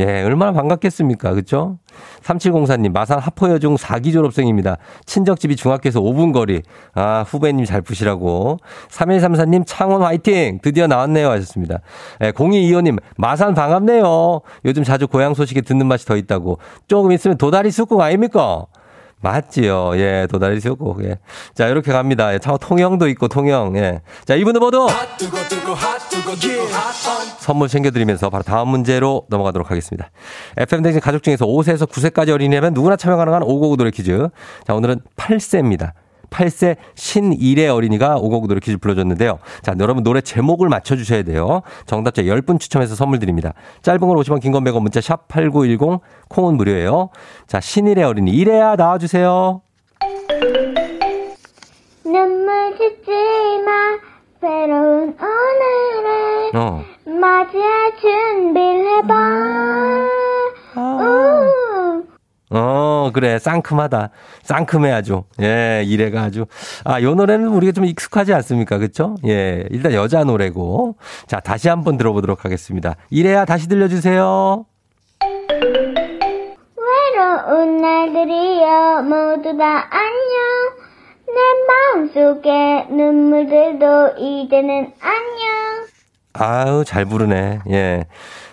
[0.00, 1.34] 예, 얼마나 반갑겠습니까?
[1.34, 1.78] 그죠?
[2.22, 4.78] 3704님, 마산 하포여중 4기 졸업생입니다.
[5.04, 6.62] 친정집이 중학교에서 5분 거리.
[6.94, 8.56] 아, 후배님 잘 푸시라고.
[8.88, 10.58] 3134님, 창원 화이팅!
[10.62, 11.28] 드디어 나왔네요.
[11.32, 11.80] 하셨습니다.
[12.22, 14.40] 예, 0225님, 마산 반갑네요.
[14.64, 16.58] 요즘 자주 고향 소식에 듣는 맛이 더 있다고.
[16.88, 18.64] 조금 있으면 도다리 쑥국 아닙니까?
[19.20, 19.92] 맞지요.
[19.96, 21.04] 예, 도다리 쑥국.
[21.04, 21.18] 예.
[21.54, 22.32] 자, 이렇게 갑니다.
[22.32, 23.76] 예, 참, 통영도 있고, 통영.
[23.76, 24.00] 예.
[24.24, 24.86] 자, 이분들 모두
[27.38, 30.10] 선물 챙겨드리면서 바로 다음 문제로 넘어가도록 하겠습니다.
[30.56, 34.28] FM댕진 가족 중에서 5세에서 9세까지 어린이라면 누구나 참여 가능한 559 노래 퀴즈.
[34.66, 35.92] 자, 오늘은 8세입니다.
[36.30, 39.38] 8세 신일의 어린이가 559 노래 퀴즈 불러줬는데요.
[39.62, 41.62] 자, 여러분 노래 제목을 맞춰주셔야 돼요.
[41.86, 43.52] 정답자 10분 추첨해서 선물 드립니다.
[43.82, 47.10] 짧은 걸 50원, 긴 건 100원, 문자 샵 8910, 콩은 무료예요.
[47.46, 48.30] 자, 신일의 어린이.
[48.30, 49.60] 이래야 나와주세요.
[52.04, 53.10] 눈물 짓지
[53.64, 53.98] 마
[54.40, 56.82] 새로운 오늘을 어.
[57.04, 59.14] 맞이할 준비를 해봐
[60.76, 61.39] 우.
[62.50, 63.38] 어, 그래.
[63.38, 64.10] 상큼하다.
[64.42, 65.22] 상큼해 아주.
[65.40, 66.46] 예, 이래가 아주.
[66.84, 68.78] 아, 요 노래는 우리가 좀 익숙하지 않습니까?
[68.78, 69.14] 그쵸?
[69.26, 70.96] 예, 일단 여자 노래고.
[71.26, 72.96] 자, 다시 한번 들어보도록 하겠습니다.
[73.10, 74.64] 이래야 다시 들려주세요.
[76.76, 80.80] 외로운 날들이여 모두 다 안녕
[81.26, 85.86] 내 마음속에 눈물들도 이제는 안녕
[86.32, 87.60] 아유, 잘 부르네.
[87.70, 88.04] 예.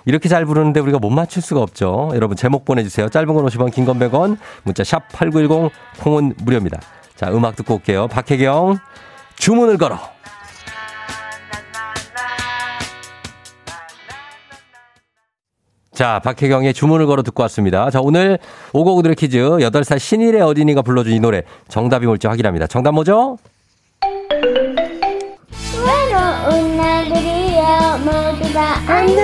[0.05, 2.11] 이렇게 잘 부르는데 우리가 못 맞출 수가 없죠.
[2.15, 3.09] 여러분 제목 보내주세요.
[3.09, 6.79] 짧은 건 50원, 긴 건 100원, 문자 샵 8910, 콩은 무료입니다.
[7.15, 8.07] 자, 음악 듣고 올게요.
[8.07, 8.77] 박혜경,
[9.37, 9.99] 주문을 걸어.
[15.93, 17.89] 자, 박혜경의 주문을 걸어 듣고 왔습니다.
[17.89, 18.37] 자, 오늘
[18.73, 22.67] 오고구들의 퀴즈 8살 신일의 어린이가 불러준 이 노래 정답이 뭘지 확인합니다.
[22.67, 23.37] 정답 뭐죠?
[28.57, 29.15] 다 안녕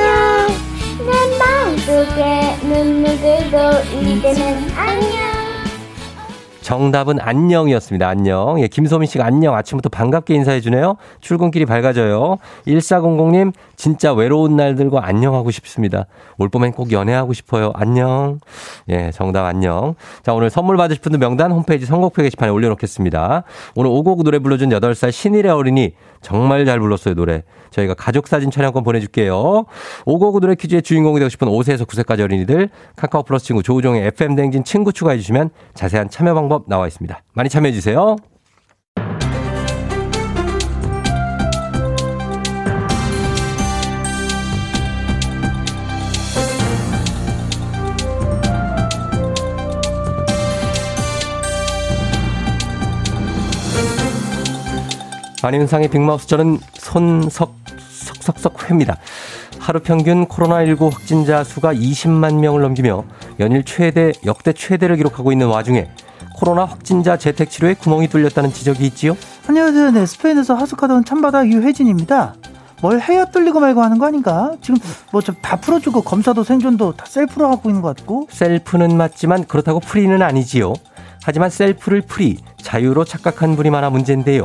[0.99, 3.57] 내 마음속에 눈물들도
[3.99, 5.23] 이제는 안녕
[6.63, 8.07] 정답은 안녕이었습니다.
[8.07, 8.59] 안녕.
[8.61, 9.53] 예, 김소민 씨가 안녕.
[9.53, 10.95] 아침부터 반갑게 인사해주네요.
[11.19, 12.37] 출근길이 밝아져요.
[12.65, 16.05] 1400님, 진짜 외로운 날들과 안녕하고 싶습니다.
[16.37, 17.71] 올 봄엔 꼭 연애하고 싶어요.
[17.75, 18.39] 안녕.
[18.87, 19.95] 예, 정답 안녕.
[20.23, 23.43] 자, 오늘 선물 받으실 분들 명단 홈페이지 선곡표 게시판에 올려놓겠습니다.
[23.75, 25.93] 오늘 오곡 노래 불러준 8살 신일의 어린이
[26.23, 27.43] 정말 잘 불렀어요, 노래.
[27.69, 29.65] 저희가 가족 사진 촬영권 보내줄게요.
[30.05, 34.63] 오곡 노래 퀴즈의 주인공이 되고 싶은 5세에서 9세까지 어린이들 카카오 플러스 친구 조우종의 FM 댕진
[34.63, 37.21] 친구 추가해주시면 자세한 참여 방법 나와 있습니다.
[37.33, 38.15] 많이 참여해주세요.
[55.47, 57.56] 안윤상의 빅마우스 저는 손석
[57.89, 58.97] 석석석 회입니다.
[59.60, 63.03] 하루 평균 코로나19 확진자 수가 20만 명을 넘기며
[63.39, 65.89] 연일 최대 역대 최대를 기록하고 있는 와중에
[66.36, 69.15] 코로나 확진자 재택 치료에 구멍이 뚫렸다는 지적이 있지요.
[69.47, 69.91] 안녕하세요.
[69.91, 72.36] 네, 스페인에서 하숙하던 온 참바다 유혜진입니다.
[72.82, 74.51] 뭘 해야 뚫리고 말고 하는 거 아닌가?
[74.62, 74.77] 지금
[75.12, 78.27] 뭐 좀 다 풀어주고 검사도 생존도 다 셀프로 하고 있는 것 같고.
[78.29, 80.73] 셀프는 맞지만 그렇다고 프리는 아니지요.
[81.23, 84.43] 하지만 셀프를 free, 자유로 착각한 분이 많아 문제인데요.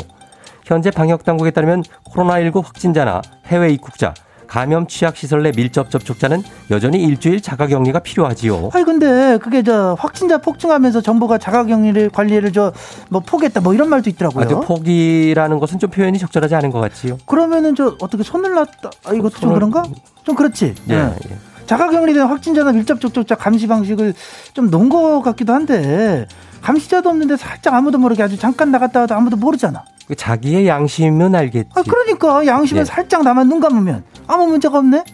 [0.69, 4.13] 현재 방역 당국에 따르면 코로나19 확진자나 해외 입국자,
[4.47, 8.69] 감염 취약 시설 내 밀접 접촉자는 여전히 일주일 자가 격리가 필요하지요.
[8.75, 12.73] 아니 근데 그게 저 확진자 폭증하면서 정부가 자가 격리를 관리를 저
[13.09, 14.45] 뭐 포기했다 뭐 이런 말도 있더라고요.
[14.45, 17.17] 아주 포기라는 것은 좀 표현이 적절하지 않은 것 같지요.
[17.25, 19.85] 그러면은 저 어떻게 손을 놨다 아, 이것도 좀 손을- 그런가?
[20.25, 20.75] 좀 그렇지.
[20.91, 20.99] 예, 예.
[21.31, 21.37] 예.
[21.67, 24.13] 자가 격리된 확진자나 밀접 접촉자 감시 방식을
[24.53, 26.27] 좀 놓은 것 같기도 한데
[26.63, 29.85] 감시자도 없는데 살짝 아무도 모르게 아주 잠깐 나갔다 와도 아무도 모르잖아.
[30.09, 31.69] 그 자기의 양심은 알겠지.
[31.75, 32.85] 아 그러니까 양심은 예.
[32.87, 35.05] 살짝 나만 눈 감으면 아무 문제가 없네.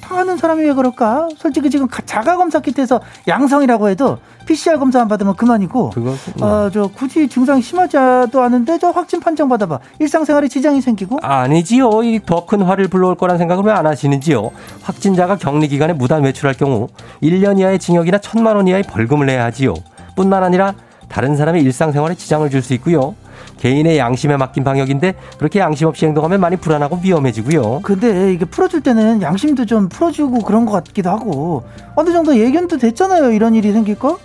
[0.00, 1.28] 당하는 사람이 왜 그럴까?
[1.36, 5.90] 솔직히 지금 가- 자가 검사 키트에서 양성이라고 해도 PCR 검사만 받으면 그만이고.
[5.90, 9.80] 그것은 어, 저 굳이 증상이 심하지도 않은데 저 확진 판정 받아봐.
[9.98, 11.18] 일상생활에 지장이 생기고.
[11.22, 12.04] 아니지요.
[12.04, 14.52] 이 더 큰 화를 불러올 거란 생각을 왜 안 하시는지요?
[14.82, 16.86] 확진자가 격리 기간에 무단 외출할 경우
[17.20, 19.74] 1년 이하의 징역이나 1천만 원 이하의 벌금을 내야 하지요.
[20.14, 20.74] 뿐만 아니라
[21.08, 23.16] 다른 사람의 일상생활에 지장을 줄 수 있고요.
[23.58, 27.80] 개인의 양심에 맡긴 방역인데 그렇게 양심 없이 행동하면 많이 불안하고 위험해지고요.
[27.82, 31.64] 근데 이게 풀어줄 때는 양심도 좀 풀어주고 그런 것 같기도 하고
[31.94, 33.32] 어느 정도 예견도 됐잖아요.
[33.32, 34.18] 이런 일이 생길 거.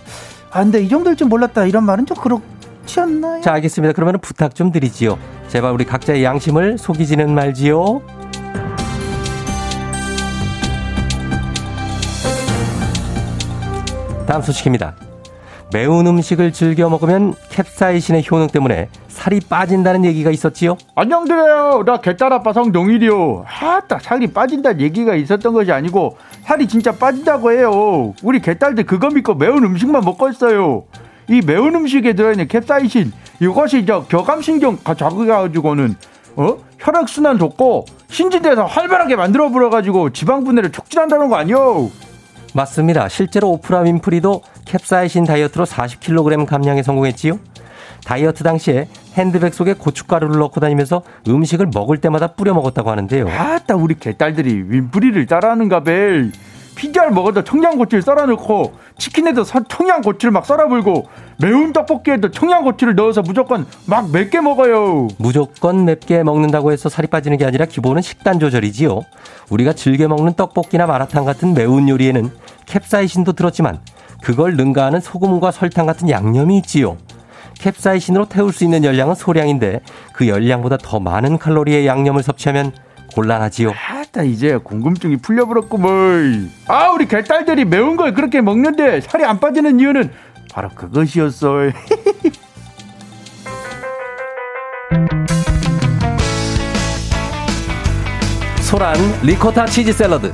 [0.50, 3.40] 아 근데 이 정도일 줄 몰랐다 이런 말은 좀 그렇지 않나요?
[3.40, 3.94] 자, 알겠습니다.
[3.94, 5.18] 그러면 부탁 좀 드리지요.
[5.48, 8.02] 제발 우리 각자의 양심을 속이지는 말지요.
[14.26, 15.11] 다음 소식입니다.
[15.72, 20.76] 매운 음식을 즐겨 먹으면 캡사이신의 효능 때문에 살이 빠진다는 얘기가 있었지요.
[20.94, 21.84] 안녕드려요.
[21.86, 23.46] 나 개딸 아빠 성동일이요.
[23.46, 28.12] 아따 살이 빠진다는 얘기가 있었던 것이 아니고 살이 진짜 빠진다고 해요.
[28.22, 30.84] 우리 개딸들 그거 믿고 매운 음식만 먹고 있어요.
[31.28, 35.96] 이 매운 음식에 들어있는 캡사이신 이것이 저 교감신경 자극해가지고는
[36.36, 41.90] 어 혈액 순환 돕고 신진대에서 활발하게 만들어 버려가지고 지방 분해를 촉진한다는 거 아니요?
[42.54, 43.08] 맞습니다.
[43.08, 44.42] 실제로 오프라 윈프리도
[44.82, 47.38] 캡사이신 다이어트로 40kg 감량에 성공했지요.
[48.06, 53.28] 다이어트 당시에 핸드백 속에 고춧가루를 넣고 다니면서 음식을 먹을 때마다 뿌려 먹었다고 하는데요.
[53.28, 56.30] 아따 우리 개딸들이 윈프리를 따라하는가 배.
[56.74, 61.06] 피자를 먹어도 청양고추를 썰어 넣고 치킨에도 서- 청양고추를 막 썰어 불고
[61.36, 65.08] 매운 떡볶이에도 청양고추를 넣어서 무조건 막 맵게 먹어요.
[65.18, 69.02] 무조건 맵게 먹는다고 해서 살이 빠지는 게 아니라 기본은 식단 조절이지요.
[69.50, 72.30] 우리가 즐겨 먹는 떡볶이나 마라탕 같은 매운 요리에는
[72.64, 73.78] 캡사이신도 들었지만
[74.22, 76.96] 그걸 능가하는 소금과 설탕 같은 양념이 있지요.
[77.58, 79.80] 캡사이신으로 태울 수 있는 열량은 소량인데
[80.12, 82.72] 그 열량보다 더 많은 칼로리의 양념을 섭취하면
[83.14, 83.70] 곤란하지요.
[83.70, 86.50] 아따 이제 궁금증이 풀려버렸구먼.
[86.68, 90.10] 아 우리 개딸들이 매운 걸 그렇게 먹는데 살이 안 빠지는 이유는
[90.52, 91.70] 바로 그것이었어.
[98.62, 100.32] 소란 리코타 치즈 샐러드.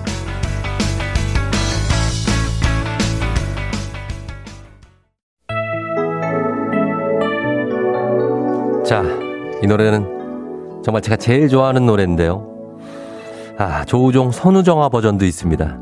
[8.88, 9.02] 자,
[9.62, 12.48] 이 노래는 정말 제가 제일 좋아하는 노래인데요.
[13.58, 15.78] 아, 조우종 선우정아 버전도 있습니다.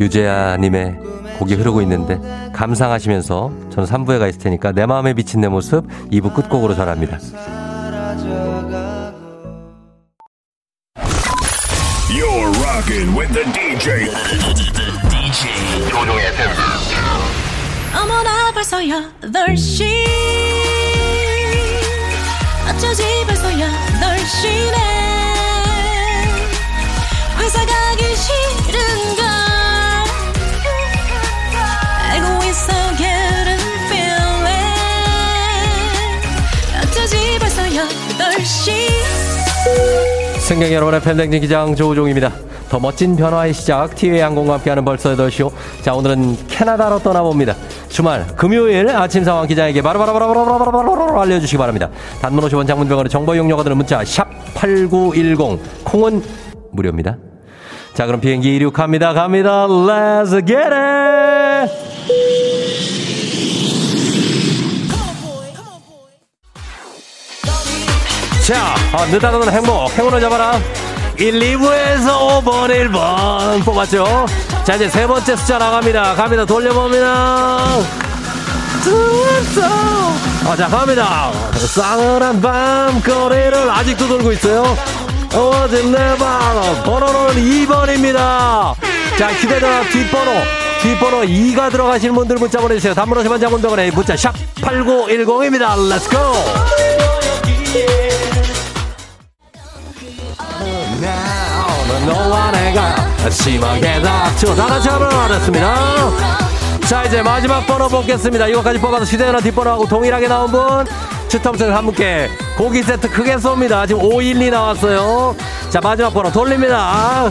[0.00, 0.98] 유재하님의
[1.38, 2.18] 곡이 흐르고 있는데
[2.52, 7.18] 감상하시면서 저는 3부에 가 있을 테니까 내 마음에 비친 내 모습 2부 끝곡으로 전합니다.
[12.10, 14.10] You're rocking with the DJ.
[15.08, 16.48] DJ 조종의 팬.
[17.94, 20.65] 어머나 벌써 8시
[22.76, 24.76] 어쩌지 벌써 8시네
[27.38, 29.24] 회사 가기 싫은걸.
[32.10, 34.76] 알고 있어 getting feeling.
[36.82, 38.90] 어쩌지 벌써 8시
[40.46, 42.30] 승객 여러분의 팬댕진 기장 조우종입니다.
[42.68, 45.50] 더 멋진 변화의 시작 티웨이 항공과 함께하는 벌써 8시요.
[45.82, 47.56] 자 오늘은 캐나다로 떠나봅니다.
[47.88, 51.90] 주말 금요일 아침 상황 기장에게 바로바로바로바로바로바로 알려주시기 바랍니다.
[52.22, 56.22] 단문 50원 장문병원의 정보 이용료가 드는 문자 샵8910 콩은
[56.70, 57.16] 무료입니다.
[57.94, 59.14] 자 그럼 비행기 이륙합니다.
[59.14, 59.66] 갑니다.
[59.66, 61.25] Let's get it!
[68.46, 70.60] 자, 아, 느닷없는 행복, 행운을 잡아라.
[71.18, 74.26] 1, 2부에서 5번, 1번 뽑았죠.
[74.62, 76.14] 자, 이제 세 번째 숫자 나갑니다.
[76.14, 76.44] 갑니다.
[76.44, 77.06] 돌려봅니다.
[80.44, 81.32] 아, 자, 갑니다.
[81.56, 84.76] 싸늘한 밤 거리를 아직도 돌고 있어요.
[85.34, 88.76] 어진 내 방, 번호는 2번입니다.
[89.18, 90.32] 자, 휴대전화 뒷번호,
[90.82, 92.94] 뒷번호 2가 들어가시는 분들 문자 보내주세요.
[92.94, 95.76] 단문 50원 장문병원에 문자 샵 8910입니다.
[95.88, 96.16] Let's go!
[102.06, 102.94] 너와 내가
[103.30, 106.10] 심하게 다투 다 같이 하면 알았습니다
[106.88, 110.86] 자 이제 마지막 번호 뽑겠습니다 이거까지 뽑아서 휴대전화 뒷번호하고 동일하게 나온 분
[111.28, 113.86] 추첨통에서 한 분께 고기 세트 크게 쏩니다.
[113.86, 115.36] 지금 512 나왔어요.
[115.70, 117.30] 자, 마지막 번호 돌립니다.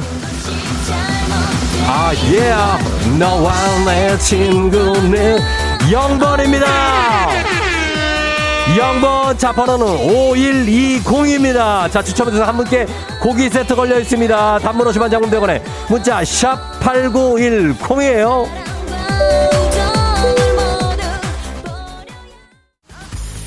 [1.87, 2.55] 아, 예.
[3.17, 3.53] 너와
[3.85, 5.39] 내 친구는
[5.89, 7.74] 0번입니다.
[8.73, 11.91] 0번 자 번호는 5120입니다.
[11.91, 12.87] 자 추첨해서 한 분께
[13.21, 14.57] 고기 세트 걸려 있습니다.
[14.59, 18.47] 단문 50원 장군 100원에 문자 샵 8910이에요.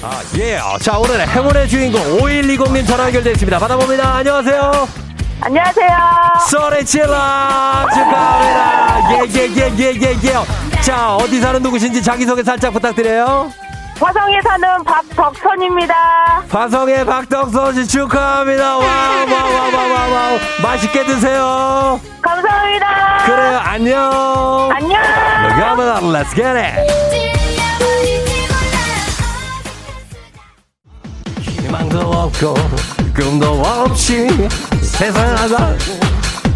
[0.01, 0.61] 아, 예.
[0.81, 3.59] 자, 오늘의 행운의 주인공 5120님 전화 연결되어 있습니다.
[3.59, 4.15] 받아봅니다.
[4.15, 4.89] 안녕하세요.
[5.41, 5.89] 안녕하세요.
[6.49, 7.09] 소리 질러
[7.93, 9.11] 축하합니다.
[9.13, 10.81] 예, 예, 예, 예, 예, 예.
[10.81, 13.53] 자, 어디 사는 누구신지 자기소개 살짝 부탁드려요.
[14.01, 15.95] 화성에 사는 박덕선입니다.
[16.49, 18.77] 화성의 박덕선 씨 축하합니다.
[18.79, 20.39] wow, wow, wow, wow, wow.
[20.63, 22.01] 맛있게 드세요.
[22.23, 22.87] 감사합니다.
[23.27, 24.71] 그래요, 안녕.
[24.73, 25.03] 안녕.
[25.51, 27.09] 여기 하면 let's get it.
[31.41, 32.55] 희망도 없고
[33.15, 34.29] 꿈도 없이
[34.81, 35.75] 세상하다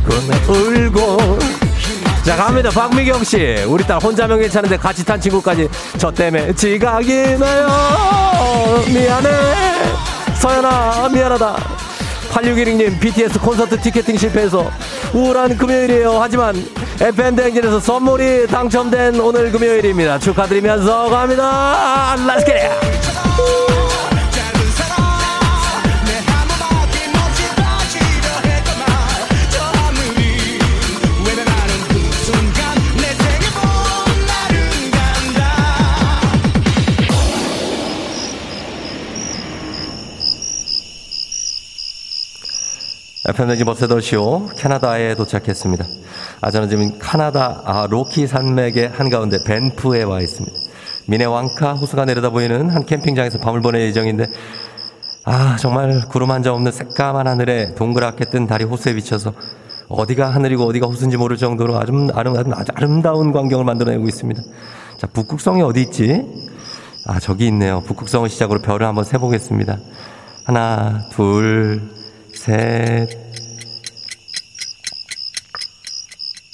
[0.07, 1.39] 꿈에 울고
[2.25, 2.71] 자 갑니다.
[2.71, 3.65] 박미경 씨.
[3.67, 5.69] 우리 딸 혼자면 괜찮은데 같이 탄 친구까지
[5.99, 7.69] 저 때문에 지각이 나요.
[8.87, 9.29] 미안해.
[10.35, 11.57] 서연아 미안하다.
[12.31, 14.71] 8616님 BTS 콘서트 티켓팅 실패해서
[15.13, 16.19] 우울한 금요일이에요.
[16.21, 16.55] 하지만
[17.01, 20.19] FM 대행진에서 선물이 당첨된 오늘 금요일입니다.
[20.19, 22.15] 축하드리면서 갑니다.
[22.19, 23.32] Let's get
[43.29, 45.85] FM댕지 버스더쇼 캐나다에 도착했습니다.
[46.41, 50.57] 아, 저는 지금 카나다 아, 로키 산맥의 한가운데 밴프에 와 있습니다.
[51.07, 54.27] 미네 왕카 호수가 내려다 보이는 한 캠핑장에서 밤을 보낼 예정인데
[55.25, 59.33] 아 정말 구름 한 점 없는 새까만 하늘에 동그랗게 뜬 달이 호수에 비쳐서
[59.89, 64.43] 어디가 하늘이고 어디가 호수인지 모를 정도로 아주, 아름, 아주 아름다운 광경을 만들어내고 있습니다.
[64.99, 66.25] 자 북극성이 어디 있지?
[67.07, 67.83] 아 저기 있네요.
[67.87, 69.79] 북극성을 시작으로 별을 한번 세보겠습니다.
[70.45, 71.83] 하나 둘
[72.43, 73.09] 셋,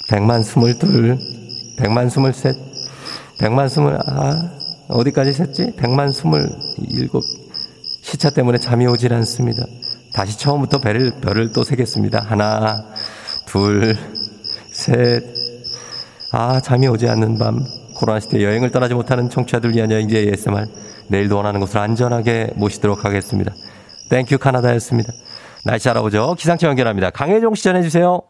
[0.07, 1.17] 백만 스물둘,
[1.77, 2.55] 백만 스물셋,
[3.39, 4.51] 백만 스물, 아,
[4.87, 5.73] 어디까지 셌지?
[5.77, 7.23] 백만 스물일곱.
[8.03, 9.65] 시차 때문에 잠이 오질 않습니다.
[10.13, 12.19] 다시 처음부터 배를, 별을 또 세겠습니다.
[12.19, 12.85] 하나,
[13.47, 13.97] 둘,
[14.71, 15.23] 셋.
[16.31, 17.65] 아, 잠이 오지 않는 밤.
[17.95, 20.67] 코로나 시대 여행을 떠나지 못하는 청취자들 위한 여행지 ASMR.
[21.07, 23.55] 내일도 원하는 곳을 안전하게 모시도록 하겠습니다.
[24.09, 25.13] Thank you 카나다였습니다.
[25.63, 26.35] 날씨 알아보죠.
[26.37, 27.09] 기상청 연결합니다.
[27.09, 28.21] 강혜종 씨 전해주세요.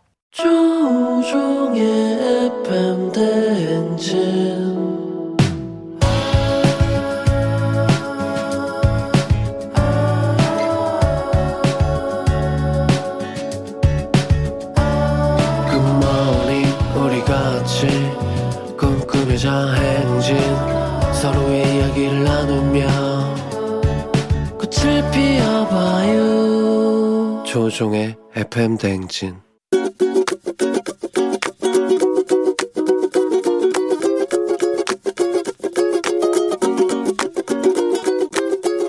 [17.30, 17.88] 같이
[18.76, 19.99] 꿈꾸며자 행
[27.50, 29.38] 조종의 FM 대행진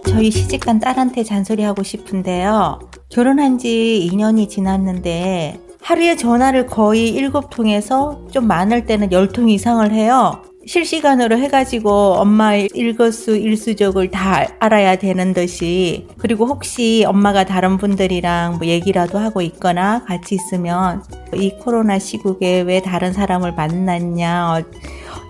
[0.06, 2.80] 저희 시집간 딸한테 잔소리하고 싶은데요.
[3.08, 10.42] 결혼한 지 2년이 지났는데 하루에 전화를 거의 7통에서 좀 많을 때는 10통 이상을 해요.
[10.70, 18.68] 실시간으로 해가지고 엄마의 일거수 일수적을 다 알아야 되는 듯이 그리고 혹시 엄마가 다른 분들이랑 뭐
[18.68, 21.02] 얘기라도 하고 있거나 같이 있으면
[21.34, 24.62] 이 코로나 시국에 왜 다른 사람을 만났냐 어,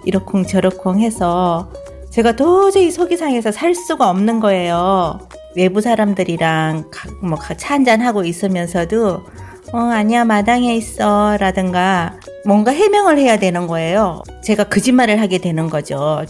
[0.05, 1.73] 이러쿵 저러쿵 해서
[2.11, 5.21] 제가 도저히 속이 상해서 살 수가 없는 거예요.
[5.57, 6.91] 외부 사람들이랑
[7.23, 9.23] 뭐차 한잔 하고 있으면서도
[9.73, 14.23] 어 아니야 마당에 있어 라든가 뭔가 해명을 해야 되는 거예요.
[14.43, 16.25] 제가 거짓말을 하게 되는 거죠.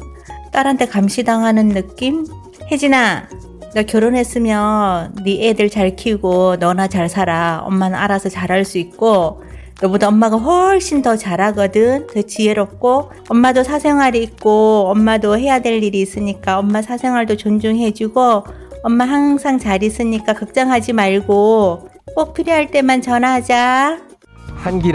[0.53, 2.27] 딸한테 감시당하는 느낌?
[2.71, 3.29] 혜진아,
[3.75, 7.63] 너 결혼했으면 네 애들 잘 키우고 너나 잘 살아.
[7.65, 9.43] 엄마는 알아서 잘할 수 있고
[9.81, 12.09] 너보다 엄마가 훨씬 더 잘하거든.
[12.09, 18.45] 더 지혜롭고 엄마도 사생활이 있고 엄마도 해야 될 일이 있으니까 엄마 사생활도 존중해주고
[18.83, 23.99] 엄마 항상 잘 있으니까 걱정하지 말고 꼭 필요할 때만 전화하자.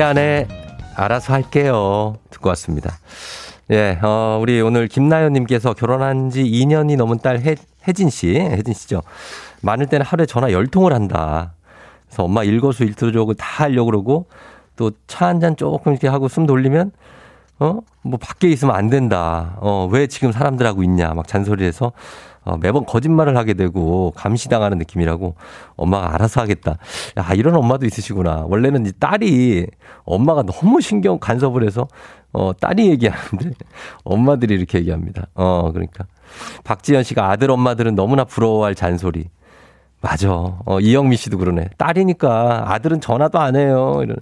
[0.01, 0.64] 안에
[0.95, 2.15] 알아서 할게요.
[2.29, 2.97] 듣고 왔습니다.
[3.71, 7.55] 예, 어, 우리 오늘 김나연님께서 결혼한 지 2년이 넘은 딸 혜,
[7.87, 9.01] 혜진 씨, 혜진 씨죠.
[9.61, 11.53] 많을 때는 하루에 전화 10통을 한다.
[12.07, 14.27] 그래서 엄마 일거수 일투족을 다 하려고 그러고
[14.75, 16.91] 또 차 한 잔 조금 이렇게 하고 숨 돌리면
[17.59, 17.79] 어?
[18.01, 19.57] 뭐 밖에 있으면 안 된다.
[19.61, 21.13] 어, 왜 지금 사람들하고 있냐.
[21.13, 21.91] 막 잔소리해서
[22.43, 25.35] 어, 매번 거짓말을 하게 되고 감시당하는 느낌이라고
[25.75, 26.77] 엄마가 알아서 하겠다.
[27.17, 28.45] 야, 이런 엄마도 있으시구나.
[28.47, 29.67] 원래는 이 딸이
[30.03, 31.87] 엄마가 너무 신경 간섭을 해서
[32.33, 33.51] 어, 딸이 얘기하는데
[34.03, 35.27] 엄마들이 이렇게 얘기합니다.
[35.33, 36.05] 어, 그러니까.
[36.63, 39.29] 박지현 씨가 아들 엄마들은 너무나 부러워할 잔소리.
[40.01, 40.31] 맞아.
[40.31, 41.69] 어, 이영미 씨도 그러네.
[41.77, 44.01] 딸이니까 아들은 전화도 안 해요.
[44.03, 44.19] 이러네.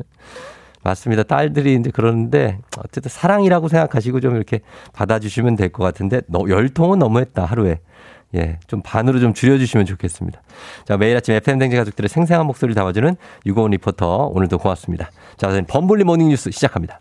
[0.83, 1.23] 맞습니다.
[1.23, 4.59] 딸들이 이제 그러는데 어쨌든 사랑이라고 생각하시고 좀 이렇게
[4.93, 7.79] 받아주시면 될 것 같은데 너, 열 통은 너무했다 하루에.
[8.35, 10.41] 예, 좀 반으로 좀 줄여주시면 좋겠습니다.
[10.85, 13.15] 자, 매일 아침 FM대행진 가족들의 생생한 목소리를 담아주는
[13.45, 15.11] 유고원 리포터 오늘도 고맙습니다.
[15.37, 16.99] 자, 저는 범블리 모닝 뉴스 시작합니다.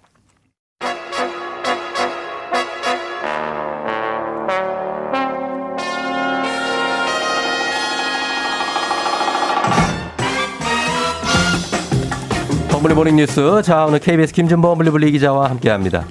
[12.83, 13.63] 범블리 모닝 뉴스.
[13.63, 16.05] 자, 오늘 KBS 김준범 블리블리 기자와 함께 합니다.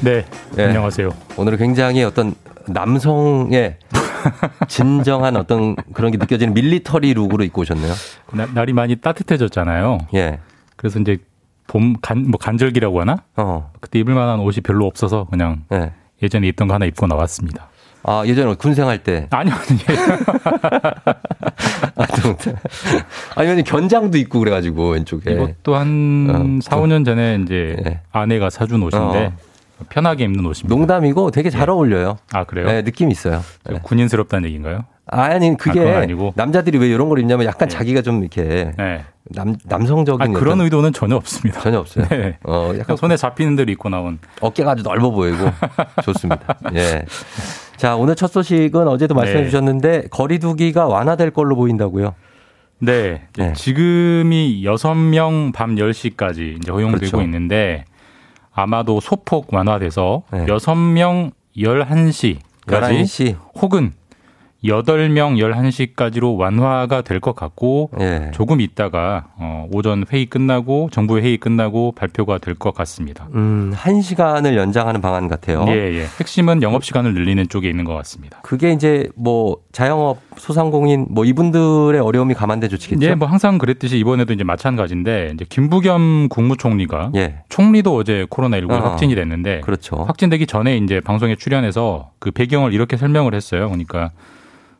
[0.00, 0.24] 네,
[0.56, 1.10] 안녕하세요.
[1.36, 2.34] 오늘은 굉장히 어떤
[2.68, 3.76] 남성의
[4.66, 7.92] 진정한 어떤 그런 게 느껴지는 밀리터리 룩으로 입고 오셨네요.
[8.32, 9.98] 나- 날이 많이 따뜻해졌잖아요.
[10.14, 10.38] 예.
[10.76, 11.18] 그래서 이제
[11.66, 13.16] 봄 간 뭐 간절기라고 하나?
[13.36, 13.70] 어.
[13.80, 15.92] 그때 입을 만한 옷이 별로 없어서 그냥 예.
[16.22, 17.68] 예전에 입던 거 하나 입고 나왔습니다.
[18.08, 19.26] 아, 예전에 군생활 때.
[19.30, 19.98] 아니요, 아니요.
[23.34, 25.32] 아니면 견장도 있고 그래가지고 왼쪽에.
[25.32, 29.32] 이것도 한 어, 4, 5년 전에 이제 아내가 사준 옷인데
[29.88, 30.74] 편하게 입는 옷입니다.
[30.74, 32.18] 농담이고 되게 잘 어울려요.
[32.32, 32.66] 아, 그래요?
[32.66, 33.42] 네, 느낌 있어요.
[33.68, 33.78] 네.
[33.82, 34.84] 군인스럽다는 얘기인가요?
[35.08, 36.32] 아니, 아, 그게 그건 아니고.
[36.36, 38.72] 남자들이 왜 이런 걸 입냐면 약간 자기가 좀 이렇게
[39.30, 41.60] 남, 남성적인 아, 그런 의도는 전혀 없습니다.
[41.60, 42.06] 전혀 없어요.
[42.10, 42.38] 네.
[42.44, 45.48] 어, 그냥 손에 잡히는 대로 입고 나온 어깨가 아주 넓어 보이고
[46.02, 46.56] 좋습니다.
[46.74, 47.04] 예.
[47.76, 49.44] 자, 오늘 첫 소식은 어제도 말씀해 네.
[49.46, 52.14] 주셨는데 거리두기가 완화될 걸로 보인다고요.
[52.78, 53.26] 네.
[53.34, 57.22] 이제 지금이 6명 밤 10시까지 이제 허용되고 그렇죠.
[57.22, 57.84] 있는데
[58.54, 60.46] 아마도 소폭 완화돼서 네.
[60.46, 63.36] 6명 11시까지 11시.
[63.54, 63.92] 혹은
[64.66, 68.30] 8명 11시까지로 완화가 될 것 같고 예.
[68.34, 73.28] 조금 있다가 어, 오전 회의 끝나고 정부 회의 끝나고 발표가 될 것 같습니다.
[73.34, 75.64] 음, 한 시간을 연장하는 방안 같아요.
[75.68, 76.04] 예, 예.
[76.20, 78.38] 핵심은 영업 시간을 늘리는 쪽에 있는 것 같습니다.
[78.42, 83.06] 그게 이제 뭐 자영업 소상공인 뭐 이분들의 어려움이 감안돼 조치겠죠.
[83.06, 87.38] 예, 뭐 항상 그랬듯이 이번에도 이제 마찬가지인데 이제 김부겸 국무총리가 예.
[87.48, 88.76] 총리도 어제 코로나19 어.
[88.76, 89.96] 확진이 됐는데 그렇죠.
[89.96, 93.66] 확진되기 전에 이제 방송에 출연해서 그 배경을 이렇게 설명을 했어요.
[93.68, 94.10] 그러니까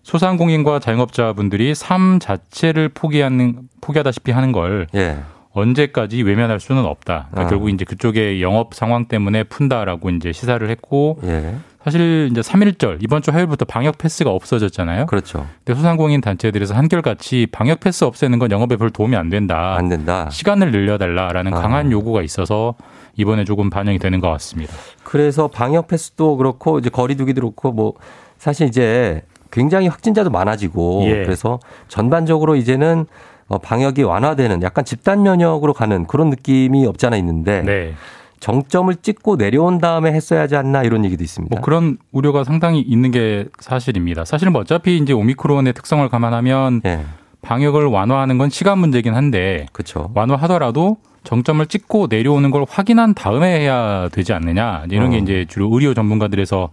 [0.07, 5.19] 소상공인과 자영업자분들이 삶 자체를 포기하는 포기하다시피 하는 걸 예.
[5.51, 7.27] 언제까지 외면할 수는 없다.
[7.33, 7.51] 그러니까 어.
[7.51, 11.57] 결국 이제 그쪽의 영업 상황 때문에 푼다라고 이제 시사를 했고 예.
[11.83, 15.07] 사실 이제 3일절 이번 주 화요일부터 방역 패스가 없어졌잖아요.
[15.07, 15.45] 그렇죠.
[15.65, 19.75] 근데 소상공인 단체들에서 한결같이 방역 패스 없애는 건 영업에 별 도움이 안 된다.
[19.77, 20.29] 안 된다.
[20.31, 21.61] 시간을 늘려달라라는 아.
[21.61, 22.77] 강한 요구가 있어서
[23.17, 24.73] 이번에 조금 반영이 되는 것 같습니다.
[25.03, 27.95] 그래서 방역 패스도 그렇고 이제 거리두기도 그렇고 뭐
[28.39, 31.25] 사실 이제 굉장히 확진자도 많아지고 예.
[31.25, 33.07] 그래서 전반적으로 이제는
[33.49, 37.95] 어, 방역이 완화되는 약간 집단 면역으로 가는 그런 느낌이 없지 않아 있는데 네.
[38.41, 41.55] 정점을 찍고 내려온 다음에 했어야 하지 않나 이런 얘기도 있습니다.
[41.55, 44.25] 뭐 그런 우려가 상당히 있는 게 사실입니다.
[44.25, 47.01] 사실은 뭐 어차피 이제 오미크론의 특성을 감안하면 예.
[47.43, 50.11] 방역을 완화하는 건 시간 문제긴 한데 그렇죠.
[50.15, 55.21] 완화하더라도 정점을 찍고 내려오는 걸 확인한 다음에 해야 되지 않느냐 이런 게 어.
[55.21, 56.71] 이제 주로 의료 전문가들에서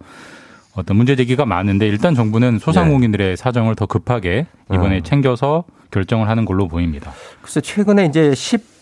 [0.75, 5.01] 어떤 문제 제기가 많은데 일단 정부는 소상공인들의 사정을 더 급하게 이번에 어.
[5.01, 7.11] 챙겨서 결정을 하는 걸로 보입니다.
[7.41, 8.73] 글쎄 최근에 이제 10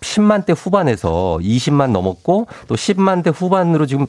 [0.00, 4.06] 10만 대 후반에서 20만 넘었고 또 10만 대 후반으로 지금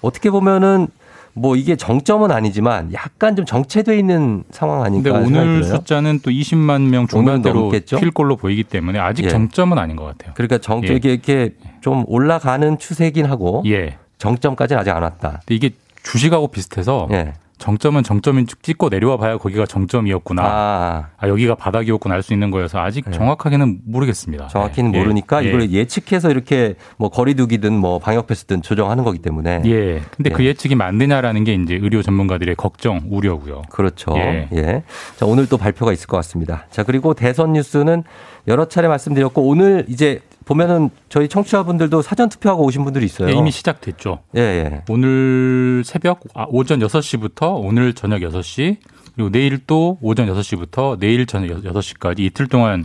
[0.00, 0.88] 어떻게 보면은
[1.34, 5.62] 뭐 이게 정점은 아니지만 약간 좀 정체돼 있는 상황 근데 아닐까 생각이 오늘.
[5.64, 7.70] 숫자는 또 20만 명 중반대로?
[7.86, 9.28] 튈 걸로 보이기 때문에 아직 예.
[9.28, 10.32] 정점은 아닌 것 같아요.
[10.34, 10.94] 그러니까 정 예.
[10.94, 13.96] 이게 이렇게 좀 올라가는 추세긴 하고 예.
[14.18, 15.40] 정점까지는 아직 안 왔다.
[15.46, 15.70] 근데 이게
[16.02, 17.34] 주식하고 비슷해서 예.
[17.60, 20.42] 정점은 정점인 쭉 찍고 내려와 봐야 거기가 정점이었구나.
[20.42, 24.44] 아, 아, 여기가 바닥이었구나 알 수 있는 거여서 아직 정확하게는 모르겠습니다.
[24.44, 24.50] 네.
[24.50, 24.98] 정확히는 예.
[24.98, 25.48] 모르니까 예.
[25.48, 30.00] 이걸 예측해서 이렇게 뭐 거리두기든 뭐 방역 패스든 조정하는 거기 때문에 예.
[30.16, 33.62] 근데 그 예측이 맞느냐라는 게 이제 의료 전문가들의 걱정, 우려고요.
[33.68, 34.14] 그렇죠.
[34.16, 34.48] 예.
[34.52, 34.82] 예.
[35.18, 36.64] 자, 오늘 또 발표가 있을 것 같습니다.
[36.70, 38.04] 자, 그리고 대선 뉴스는
[38.48, 40.20] 여러 차례 말씀드렸고 오늘 이제
[40.50, 43.28] 보면은 저희 청취자분들도 사전 투표하고 오신 분들이 있어요.
[43.28, 44.18] 예, 이미 시작됐죠.
[44.36, 44.82] 예, 예.
[44.88, 48.78] 오늘 새벽 아, 오전 6시부터 오늘 저녁 6시
[49.14, 52.84] 그리고 내일 또 오전 6시부터 내일 저녁 6시까지 이틀 동안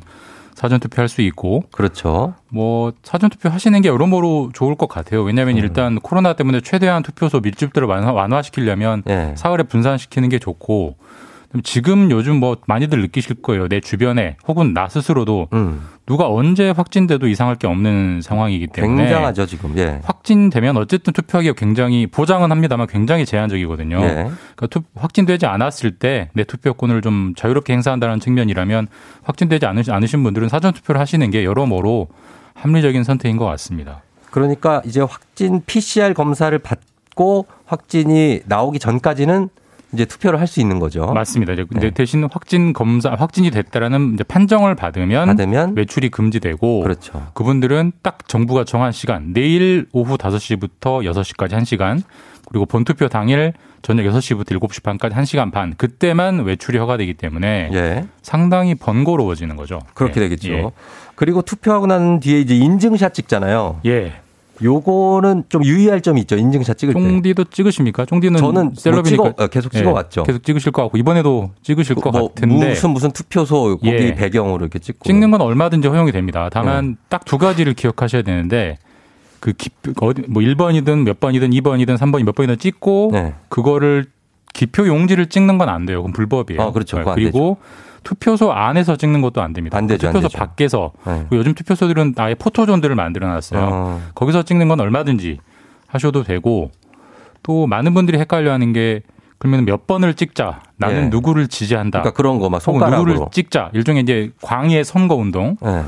[0.53, 2.35] 사전 투표할 수 있고 그렇죠.
[2.49, 5.23] 뭐 사전 투표 하시는 게 여러모로 좋을 것 같아요.
[5.23, 9.33] 왜냐하면 일단 코로나 때문에 최대한 투표소 밀집도를 완화, 완화 시키려면 예.
[9.35, 10.97] 사흘에 분산시키는 게 좋고
[11.63, 13.67] 지금 요즘 뭐 많이들 느끼실 거예요.
[13.67, 15.47] 내 주변에 혹은 나 스스로도
[16.05, 19.75] 누가 언제 확진돼도 이상할 게 없는 상황이기 때문에 굉장하죠 지금.
[19.77, 19.99] 예.
[20.03, 23.99] 확진되면 어쨌든 투표하기가 굉장히 보장은 합니다만 굉장히 제한적이거든요.
[24.03, 24.07] 예.
[24.55, 28.87] 그러니까 투- 확진되지 않았을 때 내 투표권을 좀 자유롭게 행사한다는 측면이라면
[29.23, 32.07] 확진되지 않으- 않으신 분들은 사전 투표를 하시는 게 여러모로
[32.53, 34.01] 합리적인 선택인 것 같습니다.
[34.31, 39.49] 그러니까 이제 확진 PCR 검사를 받고 확진이 나오기 전까지는
[39.95, 41.07] 이제 투표를 할 수 있는 거죠.
[41.07, 41.53] 맞습니다.
[41.53, 41.67] 이제 네.
[41.71, 47.27] 근데 대신 확진 검사 확진이 됐다라는 이제 판정을 받으면, 받으면 외출이 금지되고 그렇죠.
[47.33, 52.03] 그분들은 딱 정부가 정한 시간 내일 오후 5시부터 6시까지 1시간
[52.47, 58.05] 그리고 본투표 당일 저녁 6시부터 7시 반까지 1시간 반 그때만 외출이 허가되기 때문에 예.
[58.21, 59.79] 상당히 번거로워지는 거죠.
[59.93, 60.25] 그렇게 예.
[60.25, 60.53] 되겠죠.
[60.53, 60.65] 예.
[61.15, 63.79] 그리고 투표하고 난 뒤에 이제 인증샷 찍잖아요.
[63.85, 64.13] 예.
[64.63, 66.37] 요거는 좀 유의할 점이 있죠.
[66.37, 66.99] 인증샷 찍을 때.
[66.99, 68.05] 쫑디도 찍으십니까?
[68.05, 70.23] 쫑디는 저는 뭐 셀럽이니까 찍어- 어, 계속 예, 찍어왔죠.
[70.23, 74.13] 계속 찍으실 것 같고 이번에도 찍으실 것 뭐 같은데 무슨 무슨 투표소 거기 예.
[74.15, 76.43] 배경으로 이렇게 찍고 찍는 건 얼마든지 허용이 됩니다.
[76.45, 76.49] 네.
[76.51, 78.77] 다만 딱두 가지를 기억하셔야 되는데
[79.41, 79.69] 그 기,
[80.01, 83.33] 어디 뭐 1번이든 몇 번이든 2번이든 3번이 몇 번이든 찍고 네.
[83.49, 84.05] 그거를
[84.55, 85.97] 기표 용지를 찍는 건 안 돼요.
[85.99, 86.61] 그건 불법이에요.
[86.61, 86.97] 어, 그렇죠.
[86.97, 87.57] 안 그리고
[88.03, 89.77] 투표소 안에서 찍는 것도 안 됩니다.
[89.77, 90.37] 안 되죠, 안 투표소 되죠.
[90.37, 91.25] 밖에서 네.
[91.31, 93.69] 요즘 투표소들은 아예 포토존들을 만들어 놨어요.
[93.71, 94.01] 어.
[94.15, 95.39] 거기서 찍는 건 얼마든지
[95.87, 96.71] 하셔도 되고
[97.43, 99.01] 또 많은 분들이 헷갈려 하는 게
[99.37, 100.61] 그러면 몇 번을 찍자.
[100.77, 101.07] 나는 예.
[101.09, 101.99] 누구를 지지한다.
[102.01, 103.11] 그러니까 그런 거 막 손가락으로.
[103.11, 103.69] 누구를 찍자.
[103.73, 105.57] 일종의 이제 광의 선거 운동.
[105.65, 105.81] 예.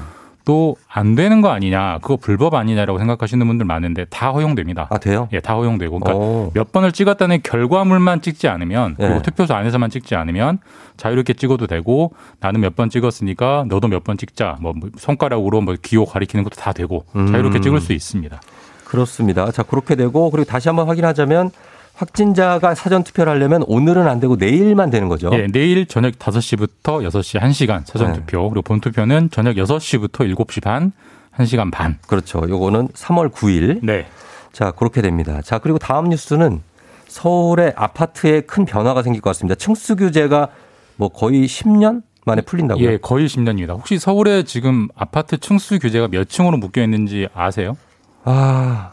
[0.47, 1.99] 또 안 되는 거 아니냐.
[2.01, 4.87] 그거 불법 아니냐라고 생각하시는 분들 많은데 다 허용됩니다.
[4.89, 5.27] 아 돼요?
[5.33, 5.99] 예, 다 허용되고.
[5.99, 6.51] 그러니까 오.
[6.53, 9.21] 몇 번을 찍었다는 결과물만 찍지 않으면 그리고 예.
[9.21, 10.59] 투표소 안에서만 찍지 않으면
[10.95, 14.57] 자유롭게 찍어도 되고 나는 몇 번 찍었으니까 너도 몇 번 찍자.
[14.61, 17.27] 뭐 손가락으로 뭐 기호 가리키는 것도 다 되고 음.
[17.31, 18.39] 자유롭게 찍을 수 있습니다.
[18.85, 19.51] 그렇습니다.
[19.51, 21.51] 자 그렇게 되고 그리고 다시 한번 확인하자면
[21.97, 25.31] 확진자가 사전 투표를 하려면 오늘은 안 되고 내일만 되는 거죠.
[25.33, 28.19] 예, 내일 저녁 5시부터 6시 1시간 사전 네.
[28.19, 28.49] 투표.
[28.49, 30.91] 그리고 본 투표는 저녁 6시부터 7시 반
[31.35, 31.97] 1시간 반.
[32.07, 32.43] 그렇죠.
[32.47, 33.79] 요거는 3월 9일.
[33.81, 34.05] 네.
[34.53, 35.41] 자 그렇게 됩니다.
[35.41, 36.61] 자 그리고 다음 뉴스는
[37.07, 39.55] 서울의 아파트에 큰 변화가 생길 것 같습니다.
[39.55, 40.49] 층수 규제가
[40.97, 42.87] 뭐 거의 10년 만에 풀린다고요?
[42.87, 43.69] 예, 거의 10년입니다.
[43.69, 47.75] 혹시 서울에 지금 아파트 층수 규제가 몇 층으로 묶여 있는지 아세요?
[48.23, 48.91] 아,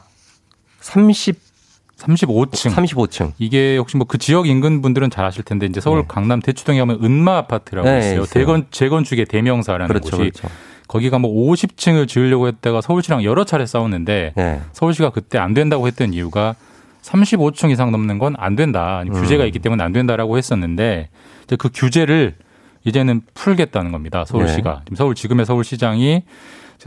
[0.80, 1.36] 30,
[2.06, 2.70] 35층.
[2.74, 3.32] 35층.
[3.38, 7.00] 이게 혹시 뭐 그 지역 인근 분들은 잘 아실 텐데 이제 서울 강남 대치동에 가면
[7.02, 8.12] 은마 아파트라고 네, 있어요.
[8.22, 8.26] 있어요.
[8.26, 10.48] 대건 재건축의 대명사라는 그렇죠, 곳이 그렇죠.
[10.86, 14.60] 거기가 뭐 50층을 지으려고 했다가 서울시랑 여러 차례 싸웠는데 네.
[14.72, 16.54] 서울시가 그때 안 된다고 했던 이유가
[17.02, 19.02] 35층 이상 넘는 건 안 된다.
[19.06, 19.12] 음.
[19.12, 21.08] 규제가 있기 때문에 안 된다라고 했었는데
[21.44, 22.34] 이제 그 규제를
[22.84, 24.24] 이제는 풀겠다는 겁니다.
[24.26, 24.70] 서울시가.
[24.74, 24.80] 네.
[24.84, 26.22] 지금 서울 지금의 서울시장이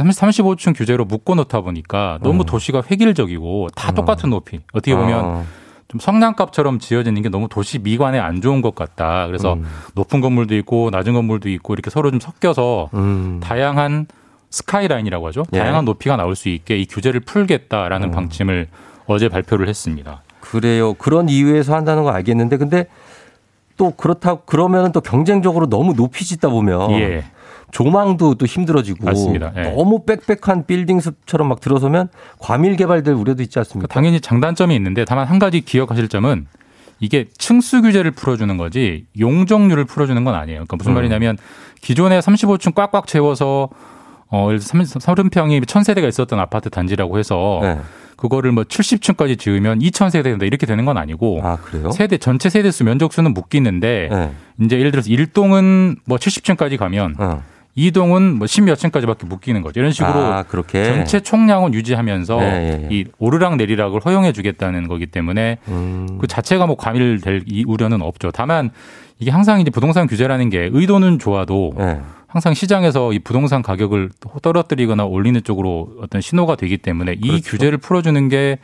[0.04, 4.60] 35층 규제로 묶어 놓다 보니까 너무 도시가 획일적이고 다 똑같은 높이.
[4.74, 5.46] 어떻게 보면 어.
[5.88, 9.26] 좀 성냥갑처럼 지어지는 게 너무 도시 미관에 안 좋은 것 같다.
[9.28, 9.66] 그래서 음.
[9.96, 13.40] 높은 건물도 있고 낮은 건물도 있고 이렇게 서로 좀 섞여서 음.
[13.42, 14.08] 다양한
[14.50, 15.44] 스카이라인이라고 하죠.
[15.54, 15.60] 예.
[15.60, 18.12] 다양한 높이가 나올 수 있게 이 규제를 풀겠다라는 음.
[18.12, 18.68] 방침을
[19.06, 20.24] 어제 발표를 했습니다.
[20.42, 20.94] 그래요.
[20.94, 22.88] 그런 이유에서 한다는 거 알겠는데 근데
[23.78, 27.24] 또 그렇다고 그러면 또 경쟁적으로 너무 높이 짓다 보면 예.
[27.72, 29.52] 조망도 또 힘들어지고 맞습니다.
[29.58, 29.62] 예.
[29.64, 32.10] 너무 빽빽한 빌딩 숲처럼 막 들어서면
[32.40, 33.88] 과밀 개발될 우려도 있지 않습니까?
[33.88, 36.48] 그러니까 당연히 장단점이 있는데 다만 한 가지 기억하실 점은
[37.00, 40.60] 이게 층수 규제를 풀어주는 거지 용적률을 풀어주는 건 아니에요.
[40.60, 40.96] 그러니까 무슨 음.
[40.96, 41.38] 말이냐면
[41.82, 43.70] 기존에 35층 꽉꽉 채워서
[44.30, 47.80] 어, 예를 들어 30평이 1000세대가 있었던 아파트 단지라고 해서 네.
[48.18, 51.92] 그거를 뭐 70층까지 지으면 2000세대 된다 이렇게 되는 건 아니고 아 그래요?
[51.92, 54.32] 세대 전체 세대 수 면적 수는 묶이는데 네.
[54.66, 57.44] 이제 예를 들어서 1동은 뭐 70층까지 가면 어.
[57.78, 59.80] 2동은 뭐 10몇 층까지밖에 묶이는 거죠.
[59.80, 60.44] 이런 식으로 아
[60.96, 62.96] 전체 총량은 유지하면서 예, 예, 예.
[62.96, 66.18] 이 오르락 내리락을 허용해 주겠다는 거기 때문에 음.
[66.20, 68.32] 그 자체가 뭐 과밀될 이 우려는 없죠.
[68.32, 68.72] 다만
[69.20, 72.00] 이게 항상 이제 부동산 규제라는 게 의도는 좋아도 네.
[72.28, 74.10] 항상 시장에서 이 부동산 가격을
[74.42, 77.52] 떨어뜨리거나 올리는 쪽으로 어떤 신호가 되기 때문에 이 그렇죠.
[77.52, 78.58] 규제를 풀어주는 게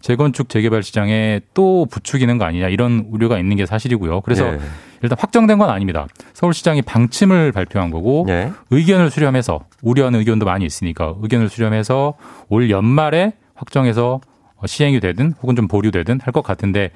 [0.00, 4.22] 재건축 재개발 시장에 또 부추기는 거 아니냐 이런 우려가 있는 게 사실이고요.
[4.22, 4.58] 그래서 예.
[5.02, 6.06] 일단 확정된 건 아닙니다.
[6.32, 8.52] 서울시장이 방침을 발표한 거고 예.
[8.70, 12.14] 의견을 수렴해서 우려하는 의견도 많이 있으니까 의견을 수렴해서
[12.48, 14.20] 올 연말에 확정해서
[14.64, 16.90] 시행이 되든 혹은 좀 보류되든 할 것 같은데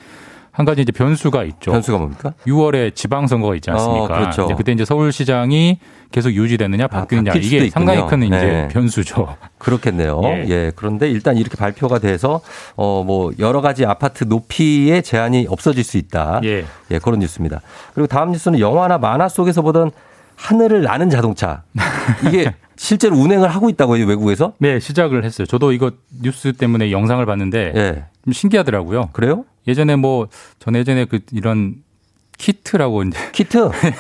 [0.57, 1.71] 한 가지 이제 변수가 있죠.
[1.71, 2.33] 변수가 뭡니까?
[2.47, 4.05] 6월에 지방선거가 있지 않습니까?
[4.05, 4.45] 어, 그렇죠.
[4.47, 5.79] 이제 그때 이제 서울시장이
[6.11, 7.69] 계속 유지되느냐 바뀌느냐 바뀔 수도 이게.
[7.69, 8.69] 상당히 큰 이제 네.
[8.69, 9.37] 변수죠.
[9.59, 10.23] 그렇겠네요.
[10.25, 10.45] 예.
[10.49, 10.73] 예.
[10.75, 12.41] 그런데 일단 이렇게 발표가 돼서
[12.77, 16.41] 어 뭐 여러 가지 아파트 높이의 제한이 없어질 수 있다.
[16.45, 16.65] 예.
[16.91, 17.61] 예, 그런 뉴스입니다.
[17.95, 19.91] 그리고 다음 뉴스는 영화나 만화 속에서 보던
[20.37, 21.65] 하늘을 나는 자동차.
[22.27, 24.55] 이게 실제로 운행을 하고 있다고요, 외국에서?
[24.59, 25.47] 네, 시작을 했어요.
[25.47, 25.91] 저도 이거
[26.23, 28.05] 뉴스 때문에 영상을 봤는데 예.
[28.25, 29.11] 좀 신기하더라고요.
[29.13, 29.45] 그래요?
[29.67, 31.77] 예전에 뭐 전 예전에 그 이런
[32.39, 33.57] 키트라고 이제 키트?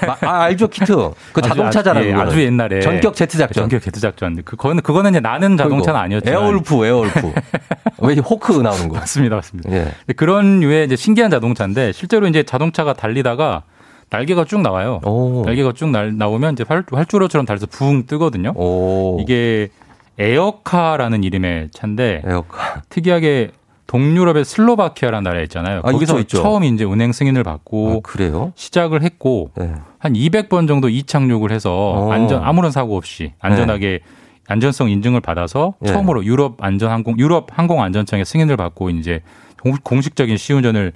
[0.07, 0.95] 마- 아, 알죠, 키트.
[1.33, 2.05] 그 자동차잖아요.
[2.05, 2.14] 아주, 예.
[2.23, 3.62] 아주 옛날에 전격 제트 작전.
[3.62, 4.43] 전격 제트 작전.
[4.43, 6.31] 그거는 그거는 이제 나는 자동차는 아니었죠.
[6.31, 7.33] 에어울프, 에어울프.
[8.01, 8.97] 왜 호크 나오는 거?
[8.99, 9.73] 맞습니다, 맞습니다.
[9.73, 9.89] 예.
[10.17, 13.62] 그런 류의 이제 신기한 자동차인데 실제로 이제 자동차가 달리다가
[14.11, 15.01] 날개가 쭉 나와요.
[15.47, 18.53] 날개가 쭉 날, 나오면 이제 활, 활주로처럼 달려서 붕 뜨거든요.
[19.21, 19.71] 이게
[20.19, 22.83] 에어카라는 이름의 차인데 에어카.
[22.91, 23.51] 특이하게
[23.87, 25.78] 동유럽의 슬로바키아라는 나라 있잖아요.
[25.84, 26.43] 아, 거기서 있죠, 있죠.
[26.43, 28.53] 처음 이제 운행 승인을 받고 그래요?
[28.57, 29.72] 시작을 했고 네.
[29.99, 32.12] 한 200번 정도 이착륙을 해서 어.
[32.12, 34.01] 안전 아무런 사고 없이 안전하게
[34.49, 35.93] 안전성 인증을 받아서 네.
[35.93, 39.20] 처음으로 유럽 안전항공 유럽 항공 안전청의 승인을 받고 이제
[39.62, 40.93] 공- 공식적인 시운전을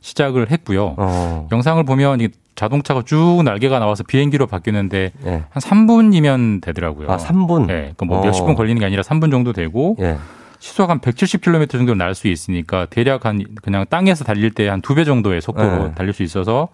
[0.00, 0.94] 시작을 했고요.
[0.98, 1.48] 어.
[1.50, 5.30] 영상을 보면 이 자동차가 쭉 날개가 나와서 비행기로 바뀌는데 예.
[5.48, 7.10] 한 3분이면 되더라고요.
[7.10, 7.66] 아, 3분?
[7.66, 7.94] 네.
[7.96, 8.24] 그뭐 어.
[8.24, 10.16] 몇십 분 걸리는 게 아니라 3분 정도 되고 예.
[10.64, 14.94] 시속 한 170km 정도 날 수 있으니까 대략 한 그냥 땅에서 달릴 때 한 두
[14.94, 15.94] 배 정도의 속도로 네.
[15.94, 16.68] 달릴 수 있어서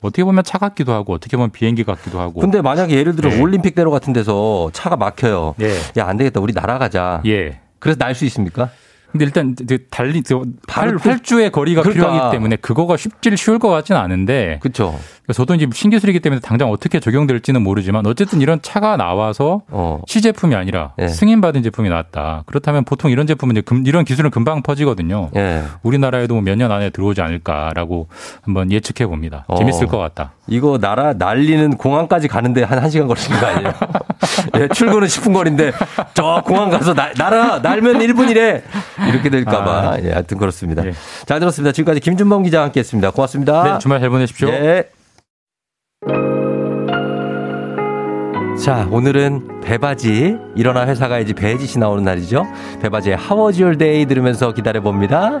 [0.00, 2.40] 어떻게 보면 차 같기도 하고 어떻게 보면 비행기 같기도 하고.
[2.40, 3.40] 근데 만약에 예를 들어 네.
[3.40, 5.54] 올림픽대로 같은 데서 차가 막혀요.
[5.60, 5.76] 예.
[5.98, 6.40] 야, 안 되겠다.
[6.40, 7.22] 우리 날아가자.
[7.26, 7.60] 예.
[7.78, 8.70] 그래서 날 수 있습니까?
[9.12, 9.54] 근데 일단
[9.90, 10.22] 달리
[10.68, 12.06] 활, 또- 활주의 거리가 그러니까.
[12.10, 14.58] 필요하기 때문에 그거가 쉽지 쉬울 것 같지는 않은데.
[14.62, 14.98] 그렇죠.
[15.32, 19.62] 저도 이제 신기술이기 때문에 당장 어떻게 적용될지는 모르지만 어쨌든 이런 차가 나와서
[20.06, 21.08] 시제품이 아니라 예.
[21.08, 22.42] 승인받은 제품이 나왔다.
[22.46, 25.30] 그렇다면 보통 이런 제품은 이제 금- 이런 기술은 금방 퍼지거든요.
[25.36, 25.62] 예.
[25.82, 28.08] 우리나라에도 몇 년 안에 들어오지 않을까라고
[28.42, 29.44] 한번 예측해 봅니다.
[29.48, 29.56] 어.
[29.56, 30.32] 재밌을 것 같다.
[30.52, 33.72] 이거 날아 날리는 공항까지 가는데 한 1시간 걸리는 거 아니에요?
[34.60, 35.72] 예, 출근은 10분 거리인데
[36.12, 38.62] 저 공항 가서 날, 날아 날면 1분이래.
[39.08, 39.92] 이렇게 될까 봐.
[39.92, 39.98] 아.
[40.02, 40.82] 예, 하여튼 그렇습니다.
[41.24, 41.72] 잘 들었습니다.
[41.72, 43.10] 지금까지 김준범 기자와 함께 했습니다.
[43.10, 43.62] 고맙습니다.
[43.64, 44.48] 네, 주말 잘 보내십시오.
[44.48, 44.84] 예.
[48.62, 52.46] 자, 오늘은 배바지 일어나 회사 가야지 배지시 나오는 날이죠.
[52.82, 55.40] 배바지의 How was your day 들으면서 기다려 봅니다.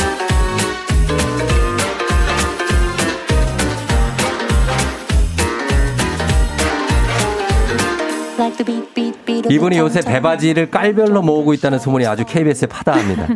[9.49, 13.27] 이분이 요새 배바지를 깔별로 모으고 있다는 소문이 아주 KBS에 파다합니다.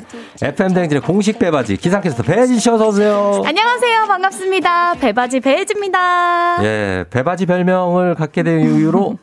[0.41, 3.41] FM 대행진의 공식 배바지 기상캐스터 배지 씨 어서 오세요.
[3.45, 4.05] 안녕하세요.
[4.07, 4.95] 반갑습니다.
[4.95, 6.57] 배바지 배혜지입니다.
[6.63, 9.17] 예, 배바지 별명을 갖게 된 이유로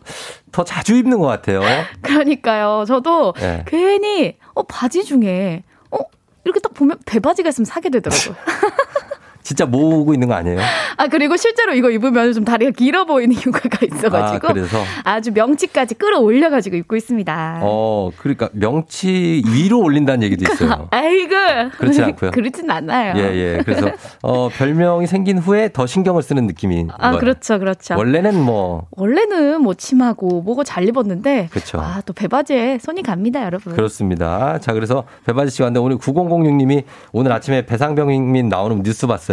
[0.52, 1.60] 더 자주 입는 것 같아요.
[2.02, 2.84] 그러니까요.
[2.86, 3.64] 저도 예.
[3.66, 5.98] 괜히 어 바지 중에 어
[6.44, 8.36] 이렇게 딱 보면 배바지가 있으면 사게 되더라고요.
[9.42, 10.60] 진짜 모으고 있는 거 아니에요?
[10.96, 14.78] 아 그리고 실제로 이거 입으면 좀 다리가 길어 보이는 효과가 있어가지고 아, 그래서?
[15.04, 17.60] 아주 명치까지 끌어올려가지고 입고 있습니다.
[17.62, 20.88] 어, 그러니까 명치 위로 올린다는 얘기도 있어요.
[20.90, 21.34] 아이고
[21.78, 22.30] 그렇진 않고요.
[22.30, 23.14] 그렇진 않아요.
[23.16, 23.62] 예, 예.
[23.64, 23.90] 그래서
[24.22, 26.86] 어, 별명이 생긴 후에 더 신경을 쓰는 느낌이.
[26.98, 27.20] 아 거예요.
[27.20, 27.96] 그렇죠, 그렇죠.
[27.96, 31.80] 원래는 뭐 원래는 뭐 치마고 뭐고 잘 입었는데 그렇죠.
[31.80, 33.74] 아또 배바지에 손이 갑니다, 여러분.
[33.74, 34.58] 그렇습니다.
[34.60, 39.31] 자, 그래서 배바지 씨가 왔는데 오늘 9006님이 오늘 아침에 배상병민 나오는 뉴스 봤어요.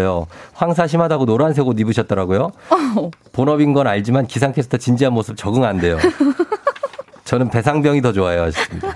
[0.54, 2.52] 황사 심하다고 노란색 옷 입으셨더라고요.
[2.70, 3.12] 어.
[3.32, 5.98] 본업인 건 알지만 기상캐스터 진지한 모습 적응 안 돼요.
[7.26, 8.44] 저는 배상병이 더 좋아요.
[8.44, 8.88] 하셨습니다.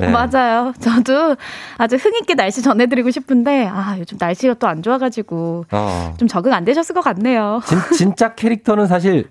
[0.00, 0.08] 네.
[0.08, 0.72] 맞아요.
[0.80, 1.36] 저도
[1.78, 6.14] 아주 흥있게 날씨 전해드리고 싶은데 아 요즘 날씨가 또 안 좋아가지고 어.
[6.18, 7.60] 좀 적응 안 되셨을 것 같네요.
[7.66, 9.30] 진, 진짜 캐릭터는 사실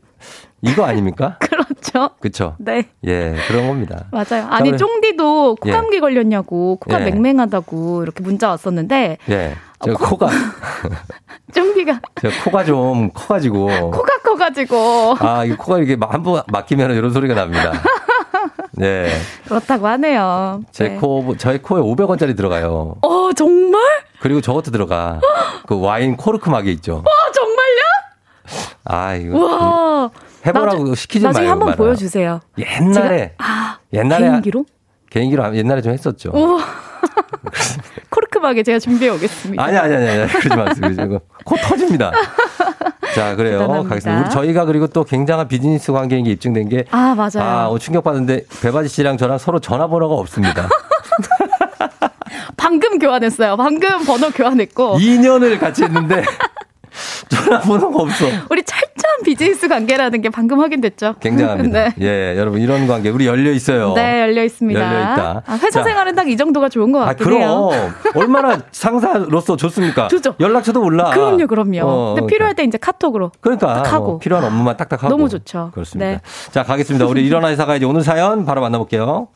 [0.62, 1.38] 이거 아닙니까?
[1.92, 2.16] 그렇죠.
[2.20, 2.56] 그쵸?
[2.60, 2.88] 네.
[3.06, 4.06] 예, 그런 겁니다.
[4.12, 4.26] 맞아요.
[4.26, 7.12] 자, 아니 쫑디도 코 감기 걸렸냐고 코가 예.
[7.12, 9.56] 맹맹하다고 이렇게 문자 왔었는데 예.
[9.84, 10.30] 저 코 가,
[11.54, 13.68] 쫑디가 제가 코가 좀 커가지고.
[13.92, 17.74] 코가 커가지고 아, 이 코가 이렇게 한 번 막히면 이런 소리가 납니다.
[18.74, 19.10] 네.
[19.48, 20.62] 그렇다고 하네요.
[20.72, 20.96] 제 네.
[20.98, 22.96] 코, 저희 코에 500원짜리 들어가요.
[23.02, 23.82] 어 정말?
[24.22, 25.20] 그리고 저것도 들어가.
[25.68, 26.98] 그 와인 코르크 막이 있죠.
[27.06, 27.82] 와 정말요?
[28.86, 29.40] 아, 이거.
[29.46, 30.10] 와.
[30.46, 31.52] 해보라고 나중- 시키지 나중에 마요.
[31.52, 31.78] 한번 엄마랑.
[31.78, 32.40] 보여주세요.
[32.58, 33.34] 옛날에.
[33.38, 34.30] 아 옛날에.
[34.30, 34.66] 개인기로?
[35.10, 36.32] 개인기로 옛날에 좀 했었죠.
[36.34, 36.60] 우와.
[38.10, 39.64] 코르크막에 제가 준비해 오겠습니다.
[39.64, 40.28] 아니, 아니, 아니, 아니.
[40.32, 41.20] 그러지 마세요.
[41.44, 42.12] 코 터집니다.
[43.16, 43.60] 자, 그래요.
[43.60, 43.90] 대단합니다.
[43.90, 44.22] 가겠습니다.
[44.22, 46.86] 우리 저희가 그리고 또 굉장한 비즈니스 관계인 게 입증된 게.
[46.92, 47.40] 아 맞아요.
[47.50, 50.68] 아, 오늘 충격받은데 배바지 씨랑 저랑 서로 전화번호가 없습니다.
[52.58, 53.58] 방금 교환했어요.
[53.58, 56.24] 방금 번호 교환했고 2년을 같이 했는데
[57.30, 58.26] 전화번호가 없어.
[58.50, 61.16] 우리 철저한 비즈니스 관계라는 게 방금 확인됐죠.
[61.20, 61.90] 굉장합니다.
[61.96, 61.96] 네.
[62.02, 63.94] 예, 여러분 이런 관계 우리 열려 있어요.
[63.94, 64.80] 네, 열려 있습니다.
[64.80, 65.44] 열려 있다.
[65.46, 65.84] 아, 회사 자.
[65.84, 67.70] 생활은 딱 이 정도가 좋은 것 아, 같긴 그럼 해요.
[68.16, 70.08] 얼마나 상사로서 좋습니까?
[70.10, 70.36] 좋죠.
[70.40, 71.10] 연락처도 몰라.
[71.12, 71.80] 그럼요, 그럼요.
[71.84, 74.06] 어, 근데 필요할 때 이제 카톡으로 그러니까 딱 하고.
[74.06, 75.72] 뭐 필요한 업무만 딱딱 하고 너무 좋죠.
[75.74, 76.12] 그렇습니다.
[76.12, 76.22] 네.
[76.52, 77.06] 자 가겠습니다.
[77.06, 79.28] 우리 일어나 회사 가야지 오늘 사연 바로 만나볼게요.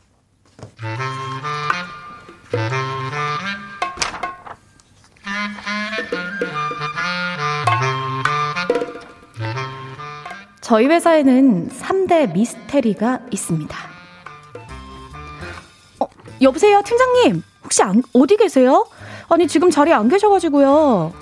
[10.66, 13.76] 저희 회사에는 3대 미스테리가 있습니다.
[16.00, 16.06] 어,
[16.42, 17.40] 여보세요, 팀장님.
[17.62, 18.84] 혹시 안, 어디 계세요?
[19.28, 21.12] 아니, 지금 자리에 안 계셔가지고요.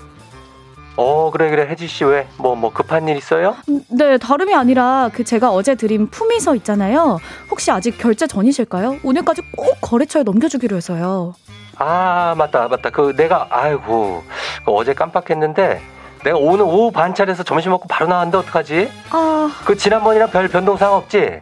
[0.97, 3.55] 어 그래 그래 혜지 씨 왜 뭐 뭐 급한 일 있어요?
[3.69, 7.19] 음, 네, 다름이 아니라 그 제가 어제 드린 품위서 있잖아요.
[7.51, 9.01] 혹시 아직 결제 전이실까요?
[9.03, 11.35] 오늘까지 꼭 거래처에 넘겨주기로 해서요.
[11.77, 14.23] 아 맞다 맞다 그 내가 아이고
[14.65, 15.83] 그 어제 깜빡했는데
[16.25, 18.91] 내가 오늘 오후 반차려서 점심 먹고 바로 나왔는데 어떡하지?
[19.11, 21.41] 아, 그 지난번이랑 별 변동사항 없지?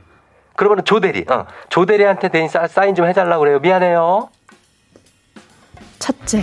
[0.57, 4.29] 그러면 조대리 어 조대리한테 대인 사- 사인 좀 해달라고 그래요 미안해요
[5.99, 6.43] 첫째.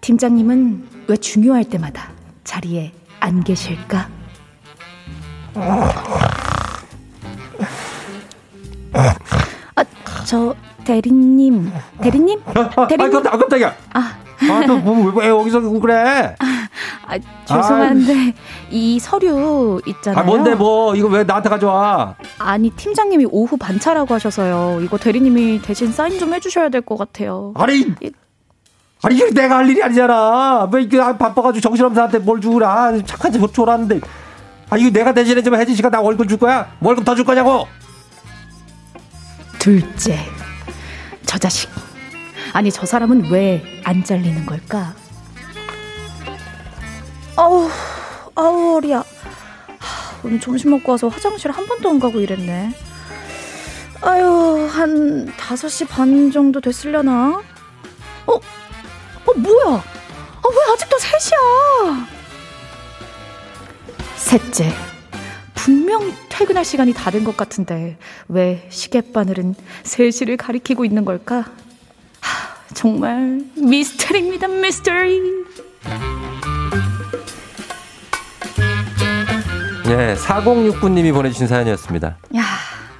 [0.00, 2.10] 팀장님은 왜 중요할 때마다
[2.44, 4.08] 자리에 안 계실까?
[9.76, 9.84] 아,
[10.26, 10.54] 저
[10.84, 11.72] 대리님,
[12.02, 12.42] 대리님,
[12.88, 13.16] 대리님.
[13.26, 16.34] 아 깜짝이야 아, 아너왜 여기서 그래?
[17.06, 18.34] 아, 죄송한데
[18.70, 20.20] 이 서류 있잖아요.
[20.20, 20.94] 아 뭔데 뭐?
[20.96, 22.14] 이거 왜 나한테 가져와?
[22.38, 24.80] 아니 팀장님이 오후 반차라고 하셔서요.
[24.82, 27.52] 이거 대리님이 대신 사인 좀 해주셔야 될 것 같아요.
[27.56, 27.92] 아니
[29.02, 30.68] 아니 이게 내가 할 일이 아니잖아.
[30.72, 32.92] 왜 이게 아, 바빠가지고 정신없는 사람한테 뭘 주라.
[33.06, 34.00] 착한 척 줘라는데.
[34.70, 36.68] 아 이거 내가 대신해 주면 혜진 씨가 나 월급 줄 거야?
[36.80, 37.66] 뭐 월급 더 줄 거냐고?
[39.58, 40.18] 둘째,
[41.24, 41.70] 저 자식.
[42.54, 44.94] 아니 저 사람은 왜 안 잘리는 걸까?
[47.36, 47.68] 아우,
[48.34, 48.98] 아우 허리야.
[49.00, 49.04] 하,
[50.24, 52.72] 오늘 점심 먹고 와서 화장실 한 번도 안 가고 이랬네.
[54.00, 57.42] 아유, 한 5시 반 정도 됐으려나?
[58.26, 58.32] 어?
[58.34, 59.76] 어, 뭐야?
[59.76, 62.06] 아, 왜 아직도 3시야?
[64.16, 64.72] 셋째,
[65.54, 67.96] 분명 퇴근할 시간이 다 된 것 같은데
[68.28, 71.44] 왜 시계 바늘은 3시를 가리키고 있는 걸까?
[72.84, 75.44] 하, 정말 미스터리입니다, 미스터리.
[79.88, 82.42] 예 4069님이 보내주신 사연이었습니다 야,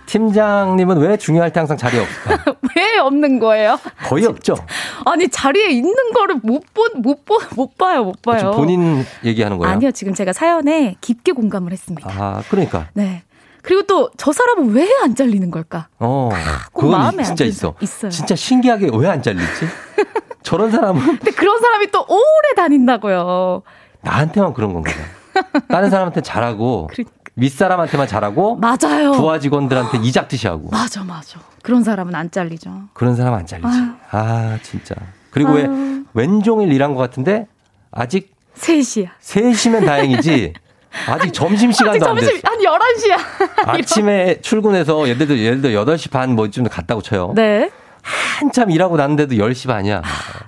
[0.04, 3.78] 팀장님은 왜 중요할 때 항상 자리에 없을까 왜 없는 거예요?
[4.06, 4.54] 거의 없죠
[5.06, 8.38] 아니 자리에 있는 거를 못본못본못 봐요, 못 봐요.
[8.38, 12.08] 지금 본인 얘기하는 거예요 아니요, 지금 제가 사연에 깊게 공감을 했습니다.
[12.10, 13.22] 아 그러니까 네.
[13.64, 15.88] 그리고 또 저 사람은 왜 안 잘리는 걸까?
[15.98, 16.32] 어꼭
[16.74, 18.10] 그건 마음에 안 진짜 있어 있어요.
[18.10, 19.44] 진짜 신기하게 왜 안 잘리지
[20.42, 23.62] 저런 사람은 근데 그런 사람이 또 오래 다닌다고요.
[24.02, 24.92] 나한테만 그런 건가
[25.32, 25.60] 봐.
[25.68, 26.88] 다른 사람한테 잘하고
[27.36, 29.12] 윗사람한테만 잘하고 맞아요.
[29.12, 31.40] 부하 직원들한테 이작듯이 하고 맞아, 맞아.
[31.62, 32.70] 그런 사람은 안 잘리죠.
[32.92, 33.66] 그런 사람 안 잘리지.
[33.68, 33.88] 아유.
[34.10, 34.94] 아 진짜.
[35.30, 36.04] 그리고 왜 아유.
[36.12, 37.46] 왼종일 일한 것 같은데
[37.90, 39.08] 아직 3시야.
[39.22, 40.52] 3시면 다행이지.
[41.08, 42.32] 아직 점심 시간도 안 됐어.
[42.44, 43.68] 한 11시야.
[43.68, 47.32] 아침에 출근해서 예를 들어 예를 들어 8시 반 뭐쯤 갔다고 쳐요.
[47.34, 47.70] 네.
[48.02, 50.02] 한참 일하고 났는데도 10시 반이야.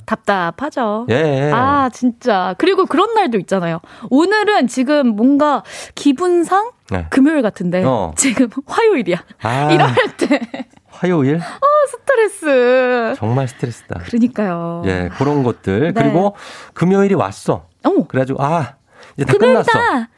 [0.05, 1.07] 답답하죠.
[1.09, 1.51] 예.
[1.55, 2.55] 아, 진짜.
[2.59, 3.80] 그리고 그런 날도 있잖아요.
[4.11, 5.62] 오늘은 지금 뭔가
[5.94, 7.07] 기분상 네.
[7.11, 8.12] 금요일 같은데 어.
[8.16, 9.16] 지금 화요일이야.
[9.42, 9.70] 아.
[9.72, 9.88] 이럴
[10.18, 10.40] 때
[10.88, 13.14] 화요일 어, 스트레스.
[13.16, 14.01] 정말 스트레스다.
[14.01, 14.82] 그러니까요.
[14.86, 15.92] 예, 그런 것들.
[15.94, 16.03] 네.
[16.03, 16.36] 그리고
[16.74, 17.66] 금요일이 왔어.
[18.09, 18.74] 그래가지고 아
[19.16, 19.70] 이제 다 끝났어.
[19.72, 20.09] 금요일이다.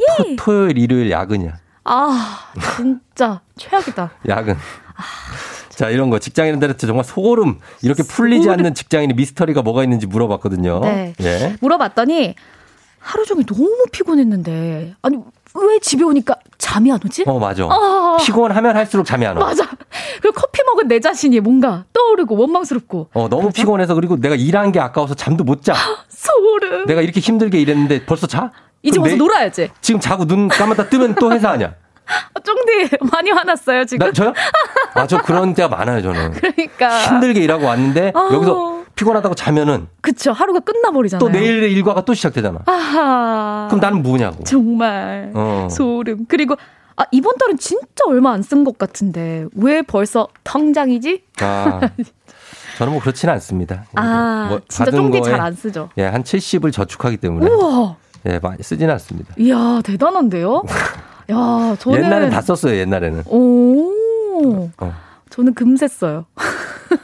[0.00, 0.36] 예.
[0.36, 1.52] 토, 토요일, 일요일 야근이야.
[1.84, 2.38] 아,
[2.76, 4.10] 진짜 최악이다.
[4.28, 4.56] 야근.
[5.70, 10.80] 자, 이런 거 직장인들한테 정말 소름 이렇게 풀리지 않는 직장인의 미스터리가 뭐가 있는지 물어봤거든요.
[10.80, 11.14] 네.
[11.20, 11.56] 예.
[11.60, 12.34] 물어봤더니
[12.98, 15.18] 하루 종일 너무 피곤했는데 아니
[15.54, 17.24] 왜 집에 오니까 잠이 안 오지?
[17.26, 17.64] 어, 맞아.
[17.64, 18.16] 아.
[18.20, 19.46] 피곤하면 할수록 잠이 안 와.
[19.46, 19.68] 맞아.
[20.20, 24.80] 그리고 커피 먹은 내 자신이 뭔가 떠오르고 원망스럽고 어, 너무 피곤해서 그리고 내가 일한 게
[24.80, 25.74] 아까워서 잠도 못 자.
[26.08, 26.86] 소름.
[26.86, 28.50] 내가 이렇게 힘들게 일했는데 벌써 자?
[28.82, 29.70] 이제 와서 내- 놀아야지.
[29.80, 31.74] 지금 자고 눈 감았다 뜨면 또 회사 아니야?
[32.06, 34.06] 아, 쫑디 많이 화났어요 지금.
[34.06, 34.32] 나, 저요?
[34.94, 36.32] 아, 저 그런 때가 많아요, 저는.
[36.40, 37.02] 그러니까.
[37.02, 38.28] 힘들게 일하고 왔는데 아.
[38.32, 41.20] 여기서 피곤하다고 자면은 그쵸 하루가 끝나버리잖아요.
[41.20, 42.60] 또 내일의 일과가 또 시작되잖아.
[42.66, 43.66] 아하.
[43.68, 44.42] 그럼 나는 뭐냐고.
[44.44, 45.68] 정말 어.
[45.70, 46.24] 소름.
[46.28, 46.56] 그리고
[46.96, 51.22] 아 이번 달은 진짜 얼마 안 쓴 것 같은데 왜 벌써 통장이지?
[51.42, 51.80] 아,
[52.78, 53.84] 저는 뭐 그렇지는 않습니다.
[53.94, 55.90] 아 뭐 진짜 쫑디 잘 안 쓰죠.
[55.98, 57.96] 예, 한 70을 저축하기 때문에 우와.
[58.26, 59.34] 예, 많이 쓰지는 않습니다.
[59.38, 60.62] 이야 대단한데요.
[61.30, 63.24] 야 저는 옛날엔 다 썼어요, 옛날에는.
[63.26, 64.70] 오.
[64.78, 64.94] 어.
[65.30, 66.26] 저는 금세 써요.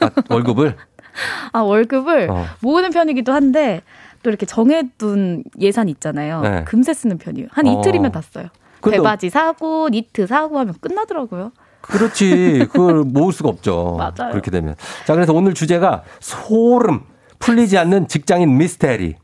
[0.01, 0.77] 아, 월급을
[1.53, 2.47] 아 월급을 어.
[2.61, 3.83] 모으는 편이기도 한데
[4.23, 6.41] 또 이렇게 정해둔 예산 있잖아요.
[6.41, 6.65] 네.
[6.65, 7.49] 금세 쓰는 편이에요.
[7.51, 7.81] 한 어.
[7.81, 8.47] 이틀이면 다 써요.
[8.83, 11.53] 배바지 사고 니트 사고 하면 끝나더라고요.
[11.81, 12.67] 그렇지.
[12.73, 13.97] 그걸 모을 수가 없죠.
[13.99, 14.31] 맞아요.
[14.33, 14.75] 그렇게 되면.
[15.07, 17.03] 자, 그래서 오늘 주제가 소름
[17.39, 19.17] 풀리지 않는 직장인 미스테리.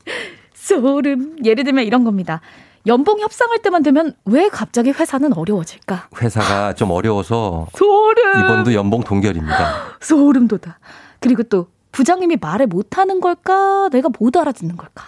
[0.78, 1.36] 소름.
[1.44, 2.40] 예를 들면 이런 겁니다.
[2.86, 6.08] 연봉 협상할 때만 되면 왜 갑자기 회사는 어려워질까?
[6.22, 8.40] 회사가 좀 어려워서 소름.
[8.44, 9.74] 이번도 연봉 동결입니다.
[10.00, 10.76] 소름 돋아.
[11.18, 13.88] 그리고 또 부장님이 말을 못 하는 걸까?
[13.90, 15.06] 내가 못 알아듣는 걸까?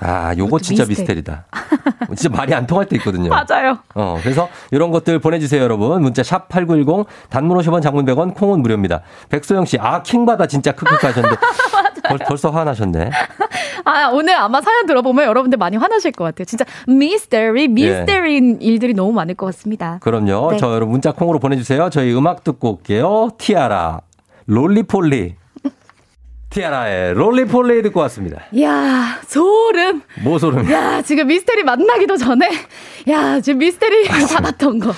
[0.00, 1.20] 아, 요거 진짜 미스테리.
[1.22, 1.46] 미스테리다.
[2.16, 3.30] 진짜 말이 안 통할 때 있거든요.
[3.48, 3.78] 맞아요.
[3.94, 6.02] 어, 그래서 이런 것들 보내주세요, 여러분.
[6.02, 9.02] 문자 샵 8910, 단문 50원, 장문 100원, 콩은 무료입니다.
[9.28, 11.36] 백소영 씨, 아, 킹받아 진짜 크크크 하셨는데.
[12.08, 13.10] 벌, 벌써 화나셨네.
[13.84, 16.44] 아, 오늘 아마 사연 들어보면 여러분들 많이 화나실 것 같아요.
[16.44, 19.98] 진짜 미스테리, 미스테리인 일들이 너무 많을 것 같습니다.
[20.02, 20.52] 그럼요.
[20.52, 20.56] 네.
[20.58, 21.90] 저 여러분 문자 콩으로 보내주세요.
[21.90, 23.30] 저희 음악 듣고 올게요.
[23.38, 24.00] 티아라,
[24.46, 25.34] 롤리폴리.
[26.50, 28.42] 티아라의 롤리폴리 듣고 왔습니다.
[28.62, 30.02] 야 소름.
[30.22, 30.70] 뭐 소름?
[30.70, 32.48] 야, 지금 미스테리 만나기도 전에,
[33.08, 34.92] 야, 지금 미스테리 받았던 거,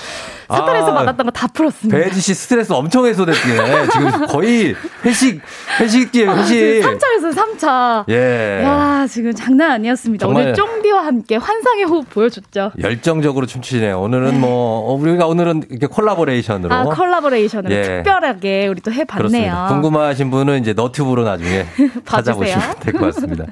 [0.49, 0.94] 사탄에서 아.
[0.94, 1.99] 받았던 거 다 풀었습니다.
[1.99, 3.88] 배지 씨 스트레스 엄청 해소됐네.
[3.92, 4.74] 지금 거의
[5.05, 5.40] 회식,
[5.80, 6.82] 회식지에 아, 회식.
[6.82, 8.05] 3차였어요, 3차.
[8.11, 8.62] 예.
[8.64, 10.26] 야, 지금 장난 아니었습니다.
[10.26, 12.72] 오늘 쫑디와 함께 환상의 호흡 보여줬죠.
[12.80, 14.01] 열정적으로 춤추시네요.
[14.01, 16.74] 오늘은 뭐, 어, 우리가 오늘은 이렇게 콜라보레이션으로.
[16.74, 17.82] 아, 콜라보레이션으로 예.
[17.82, 19.16] 특별하게 우리 또 해봤네요.
[19.18, 19.66] 그렇습니다.
[19.68, 21.66] 궁금하신 분은 이제 너튜브로 나중에
[22.07, 23.44] 찾아보시면 될 것 같습니다.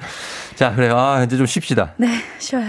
[0.54, 0.96] 자, 그래요.
[0.96, 1.92] 아, 이제 좀 쉽시다.
[1.96, 2.66] 네, 쉬어요.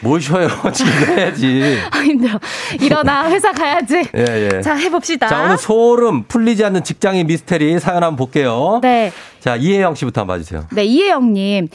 [0.00, 0.48] 뭘 쉬어요?
[0.72, 1.78] 지금 해야지.
[1.90, 2.38] 아, 힘들어.
[2.80, 4.04] 일어나, 회사 가야지.
[4.14, 4.60] 예, 예.
[4.60, 5.26] 자, 해봅시다.
[5.28, 8.80] 자, 오늘 소름 풀리지 않는 직장인 미스테리 사연 한번 볼게요.
[8.82, 9.12] 네.
[9.40, 10.66] 자, 이혜영 씨부터 한번 봐주세요.
[10.72, 11.68] 네, 이혜영님.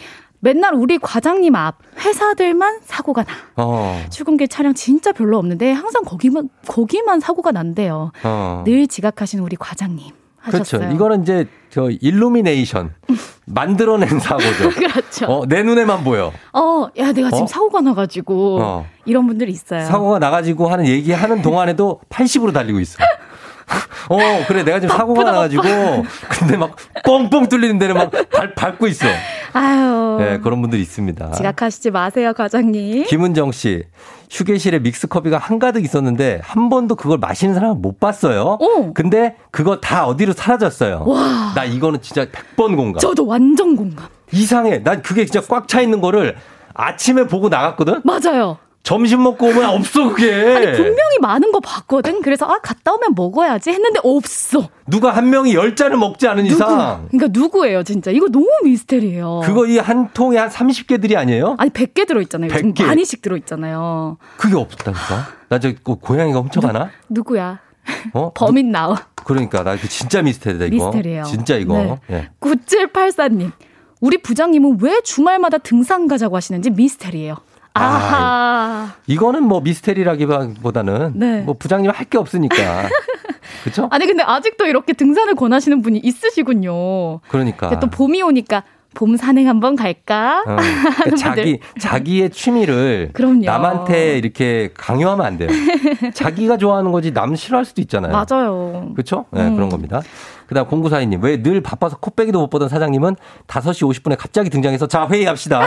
[0.43, 3.31] 맨날 우리 과장님 앞 회사들만 사고가 나.
[3.57, 8.11] 어, 출근길 차량 진짜 별로 없는데 항상 거기만 거기만 사고가 난대요.
[8.23, 8.63] 어.
[8.65, 10.20] 늘 지각하시는 우리 과장님.
[10.41, 10.91] 하셨어요.
[10.91, 12.93] 이거는 이제 저 일루미네이션.
[13.45, 14.69] 만들어낸 사고죠.
[14.69, 15.25] 그렇죠.
[15.25, 16.31] 어, 내 눈에만 보여.
[16.53, 17.47] 어, 야, 내가 지금 어?
[17.47, 18.85] 사고가 나가지고 어.
[19.05, 19.85] 이런 분들이 있어요.
[19.85, 22.97] 사고가 나가지고 하는 얘기하는 동안에도 80으로 달리고 있어.
[24.09, 24.17] 어,
[24.47, 24.63] 그래.
[24.63, 25.63] 내가 지금 사고가 나가지고,
[26.29, 26.75] 근데 막
[27.05, 29.07] 뻥뻥 뚫리는 데는 막 발, 밟고 있어.
[29.53, 30.17] 아유.
[30.19, 31.31] 네, 그런 분들이 있습니다.
[31.31, 33.05] 지각하시지 마세요, 과장님.
[33.05, 33.83] 김은정 씨,
[34.35, 38.57] 휴게실에 믹스커피가 한가득 있었는데 한 번도 그걸 마시는 사람은 못 봤어요.
[38.93, 41.03] 근데 그거 다 어디로 사라졌어요.
[41.05, 41.51] 와.
[41.53, 42.99] 나 이거는 진짜 100번 공감.
[42.99, 44.07] 저도 완전 공감.
[44.31, 44.79] 이상해.
[44.83, 46.37] 난 그게 진짜 꽉 차 있는 거를
[46.73, 48.01] 아침에 보고 나갔거든?
[48.05, 48.57] 맞아요.
[48.83, 50.33] 점심 먹고 오면 없어, 그게.
[50.33, 52.21] 아니, 분명히 많은 거 봤거든.
[52.21, 54.69] 그래서 아, 갔다 오면 먹어야지 했는데 없어.
[54.87, 56.55] 누가 한 명이 열 잔을 먹지 않은 누구?
[56.55, 57.07] 이상.
[57.11, 58.09] 그러니까 누구예요, 진짜.
[58.11, 59.41] 이거 너무 미스테리예요.
[59.43, 61.55] 그거 이 한 통에 한 30개들이 아니에요?
[61.59, 62.51] 아니 100개 들어 있잖아요.
[62.53, 62.85] 요즘 100개.
[62.85, 64.17] 많이씩 들어 있잖아요.
[64.37, 65.27] 그게 없다니까.
[65.49, 66.89] 나 저 고양이가 훔쳐가나?
[67.09, 67.59] 누 구야?
[68.13, 68.31] 어?
[68.35, 69.07] 범인 나와.
[69.15, 70.87] 그러니까 나 진짜 미스테리다 이거.
[70.87, 71.23] 미스테리예요.
[71.25, 71.77] 진짜 이거.
[71.77, 71.99] 네.
[72.09, 72.29] 예.
[72.39, 73.51] 9784님.
[74.01, 77.35] 우리 부장님은 왜 주말마다 등산 가자고 하시는지 미스테리예요.
[77.73, 78.93] 아하.
[79.07, 81.41] 이거는 뭐 미스테리라기보다는 네.
[81.41, 82.55] 뭐 부장님 할 게 없으니까.
[83.63, 83.87] 그렇죠?
[83.91, 87.19] 아니 근데 아직도 이렇게 등산을 권하시는 분이 있으시군요.
[87.29, 87.79] 그러니까.
[87.79, 88.63] 또 봄이 오니까
[88.93, 90.43] 봄 산행 한번 갈까?
[90.45, 90.55] 어,
[91.03, 91.15] 그러니까.
[91.15, 93.45] 자기 자기의 취미를 그럼요.
[93.45, 95.47] 남한테 이렇게 강요하면 안 돼요.
[96.13, 98.11] 자기가 좋아하는 거지 남 싫어할 수도 있잖아요.
[98.11, 98.89] 맞아요.
[98.95, 99.25] 그렇죠?
[99.31, 99.55] 네, 음.
[99.55, 100.01] 그런 겁니다.
[100.47, 103.15] 그다음 공구사인님 왜 늘 바빠서 코빼기도 못 보던 사장님은
[103.47, 105.61] 5시 50분에 갑자기 등장해서 자 회의합시다.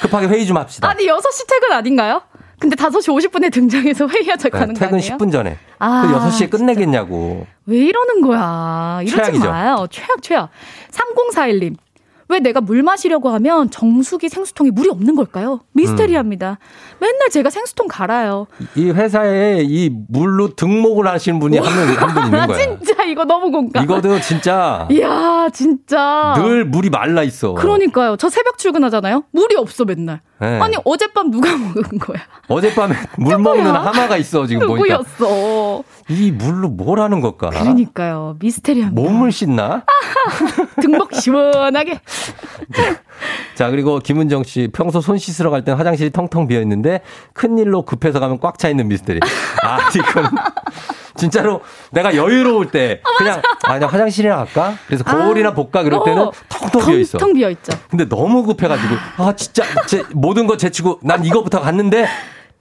[0.00, 0.88] 급하게 회의 좀 합시다.
[0.88, 2.22] 아니 6시 퇴근 아닌가요?
[2.58, 5.16] 근데 5시 50분에 등장해서 회의하자고 네, 거 퇴근 아니에요?
[5.16, 5.58] 10분 전에.
[5.80, 7.46] 아, 그 6시에 끝내겠냐고.
[7.66, 9.00] 왜 이러는 거야?
[9.02, 9.50] 이러지 최악이죠.
[9.50, 9.86] 마요.
[9.90, 10.50] 최악, 최악.
[10.92, 11.76] 3041님.
[12.32, 15.60] 왜 내가 물 마시려고 하면 정수기 생수통에 물이 없는 걸까요?
[15.72, 16.58] 미스테리합니다.
[16.98, 18.46] 맨날 제가 생수통 갈아요.
[18.74, 22.58] 이 회사에 이 물로 등록을 하시는 분이 한분한분 있는 거야.
[22.58, 23.84] 진짜 이거 너무 공감.
[23.84, 26.32] 이거도 진짜 이야, 진짜.
[26.38, 27.52] 늘 물이 말라 있어.
[27.52, 28.16] 그러니까요.
[28.16, 29.24] 저 새벽 출근하잖아요.
[29.32, 30.22] 물이 없어 맨날.
[30.42, 30.58] 네.
[30.60, 32.18] 아니 어젯밤 누가 먹은 거야?
[32.48, 34.96] 어젯밤에 물 먹는 하마가 있어 지금 보니까.
[34.98, 35.84] 누구였어?
[36.08, 37.50] 이 물로 뭘 하는 걸까?
[37.50, 38.34] 그러니까요.
[38.40, 39.00] 미스테리합니다.
[39.00, 39.84] 몸을 씻나?
[40.82, 42.00] 등복 시원하게.
[43.54, 47.00] 자, 그리고 김은정 씨, 평소 손 씻으러 갈 땐 화장실이 텅텅 비어 있는데
[47.34, 49.20] 큰일로 급해서 가면 꽉 차 있는 미스테리.
[49.62, 50.30] 아, 이건
[51.16, 51.60] 진짜로
[51.90, 54.74] 내가 여유로울 때 그냥 아, 그냥 화장실이나 갈까?
[54.86, 55.82] 그래서 거울이나 볼까?
[55.82, 57.18] 그럴 때는 어, 텅텅 비어 있어.
[57.18, 57.72] 텅 비어 있죠.
[57.90, 62.08] 근데 너무 급해 가지고 아, 진짜 제 모든 거 제치고 난 이거부터 갔는데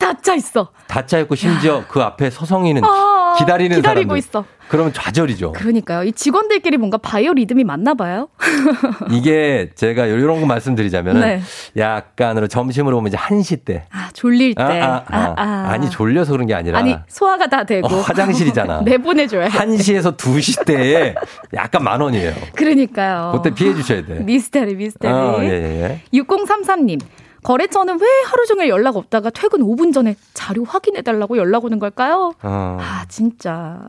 [0.01, 0.69] 다 차 있어.
[0.87, 4.17] 다 짜있고 심지어 그 앞에 서성이는 아, 기다리는 기다리고 사람들.
[4.17, 4.45] 있어.
[4.67, 5.51] 그러면 좌절이죠.
[5.53, 6.03] 그러니까요.
[6.03, 8.29] 이 직원들끼리 뭔가 바이오 리듬이 맞나 봐요.
[9.11, 11.41] 이게 제가 이런 거 말씀드리자면은 네.
[11.77, 14.61] 약간으로 점심으로 오면 이제 1시 때 아, 졸릴 때.
[14.63, 15.77] 아, 아, 아.
[15.77, 17.87] 니 졸려서 그런 게 아니라 아니, 소화가 다 되고.
[17.87, 18.81] 어, 화장실이잖아.
[18.85, 19.57] 내보내줘야 돼.
[19.57, 21.15] 1시에서 2시 때에
[21.53, 22.33] 약간 만 원이에요.
[22.55, 23.31] 그러니까요.
[23.35, 24.19] 그때 피해 주셔야 돼.
[24.23, 25.13] 미스테리, 미스테리.
[25.13, 26.19] 어, 예, 예, 예.
[26.19, 27.01] 6033님.
[27.43, 32.33] 거래처는 왜 하루 종일 연락 없다가 퇴근 5분 전에 자료 확인해 달라고 연락 오는 걸까요?
[32.43, 33.79] 어, 아 진짜.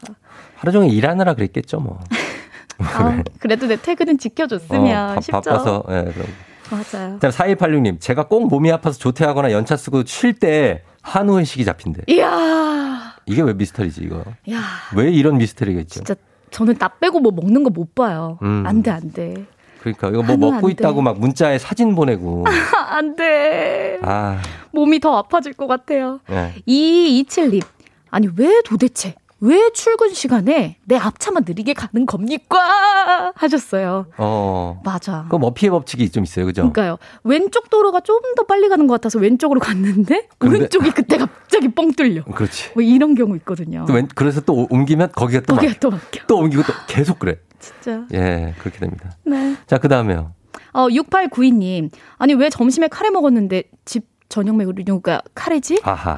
[0.57, 2.01] 하루 종일 일하느라 그랬겠죠, 뭐.
[2.79, 5.41] 아, 그래도 내 퇴근은 지켜줬으면 어, 바.
[5.41, 6.27] 바빠서, 예, 그럼.
[6.71, 7.19] 맞아요.
[7.21, 12.03] 자, 4286님, 제가 꼭 몸이 아파서 조퇴하거나 연차 쓰고 쉴 때 한우 회식이 잡힌대.
[12.09, 14.25] 이야, 이게 왜 미스터리지, 이거?
[14.51, 14.61] 야,
[14.97, 15.95] 왜 이런 미스터리가 있죠?
[16.03, 16.15] 진짜
[16.51, 18.39] 저는 나 빼고 뭐 먹는 거 못 봐요.
[18.43, 18.65] 음.
[18.67, 19.47] 안 돼, 안 돼.
[19.83, 21.03] 그러니까 이거 뭐 먹고 안 있다고 돼.
[21.03, 22.45] 막 문자에 사진 보내고.
[22.89, 23.99] 안 돼.
[24.03, 24.41] 아,
[24.73, 26.21] 몸이 더 아파질 것 같아요.
[26.31, 26.55] 예.
[26.67, 27.63] 2227님.
[28.11, 29.15] 아니, 왜 도대체,
[29.45, 33.33] 왜 출근 시간에 내 앞차만 느리게 가는 겁니까?
[33.35, 34.07] 하셨어요.
[34.17, 34.81] 어.
[34.85, 35.25] 맞아.
[35.27, 36.63] 그럼 뭐 피해 법칙이 좀 있어요, 그죠?
[36.63, 36.99] 그러니까요.
[37.25, 41.91] 왼쪽 도로가 좀 더 빨리 가는 것 같아서 왼쪽으로 갔는데 근데- 오른쪽이 그때 갑자기 뻥
[41.93, 42.23] 뚫려.
[42.25, 42.71] 그렇지.
[42.75, 43.85] 뭐 이런 경우 있거든요.
[43.87, 46.21] 또 왼, 그래서 또 오- 옮기면 거기가 또 거기가 막, 또 막혀.
[46.29, 47.37] 또 옮기고 또 계속 그래.
[47.59, 48.05] 진짜.
[48.15, 49.11] 예, 그렇게 됩니다.
[49.25, 49.57] 네.
[49.67, 50.33] 자, 그 다음에요.
[50.73, 51.91] 어, 6892님.
[52.17, 55.81] 아니, 왜 점심에 카레 먹었는데 집 저녁 메뉴가 카레지?
[55.83, 56.17] 아하.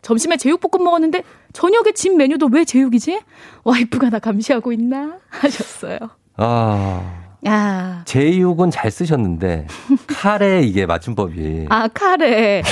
[0.00, 1.22] 점심에 제육볶음 먹었는데
[1.52, 3.20] 저녁에 집 메뉴도 왜 제육이지?
[3.64, 5.18] 와이프가 나 감시하고 있나?
[5.28, 5.98] 하셨어요.
[6.36, 7.18] 아.
[7.44, 8.02] 야.
[8.06, 9.66] 제육은 잘 쓰셨는데,
[10.06, 11.66] 카레 이게 맞춤법이.
[11.70, 12.62] 아, 카레.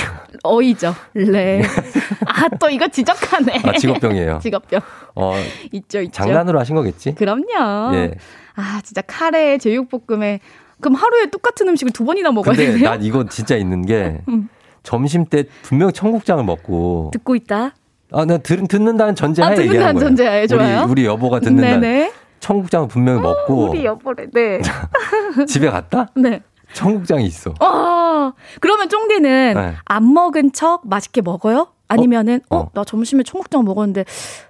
[0.44, 0.94] 어이죠.
[1.14, 1.60] 네.
[2.26, 3.60] 아, 또 이거 지적하네.
[3.64, 4.38] 아, 직업병이에요.
[4.40, 4.80] 직업병.
[5.16, 5.34] 어,
[5.72, 6.12] 있죠, 있죠.
[6.12, 7.16] 장난으로 하신 거겠지?
[7.16, 7.94] 그럼요.
[7.96, 8.14] 예.
[8.54, 10.38] 아, 진짜 카레, 제육볶음에.
[10.80, 12.88] 그럼 하루에 똑같은 음식을 두 번이나 먹어야 근데 되네요?
[12.88, 14.48] 난 이거 진짜 있는 게, 음.
[14.84, 17.74] 점심 때 분명 청국장을 먹고, 듣고 있다.
[18.12, 20.08] 아, 나 들, 듣는다는 전제하에 아, 듣는다는 얘기하는 거예요.
[20.08, 20.82] 전제하에 좋아요.
[20.82, 21.80] 우리, 우리 여보가 듣는다는.
[21.80, 22.12] 네네.
[22.40, 24.60] 청국장을 분명히 먹고, 우리 여보래, 네.
[25.46, 26.06] 집에 갔다?
[26.14, 26.40] 네.
[26.72, 27.50] 청국장이 있어.
[27.60, 29.74] 어, 그러면 쫑디는 네.
[29.84, 31.68] 안 먹은 척 맛있게 먹어요?
[31.88, 32.70] 아니면은, 어, 어.
[32.72, 34.04] 나 점심에 청국장 먹었는데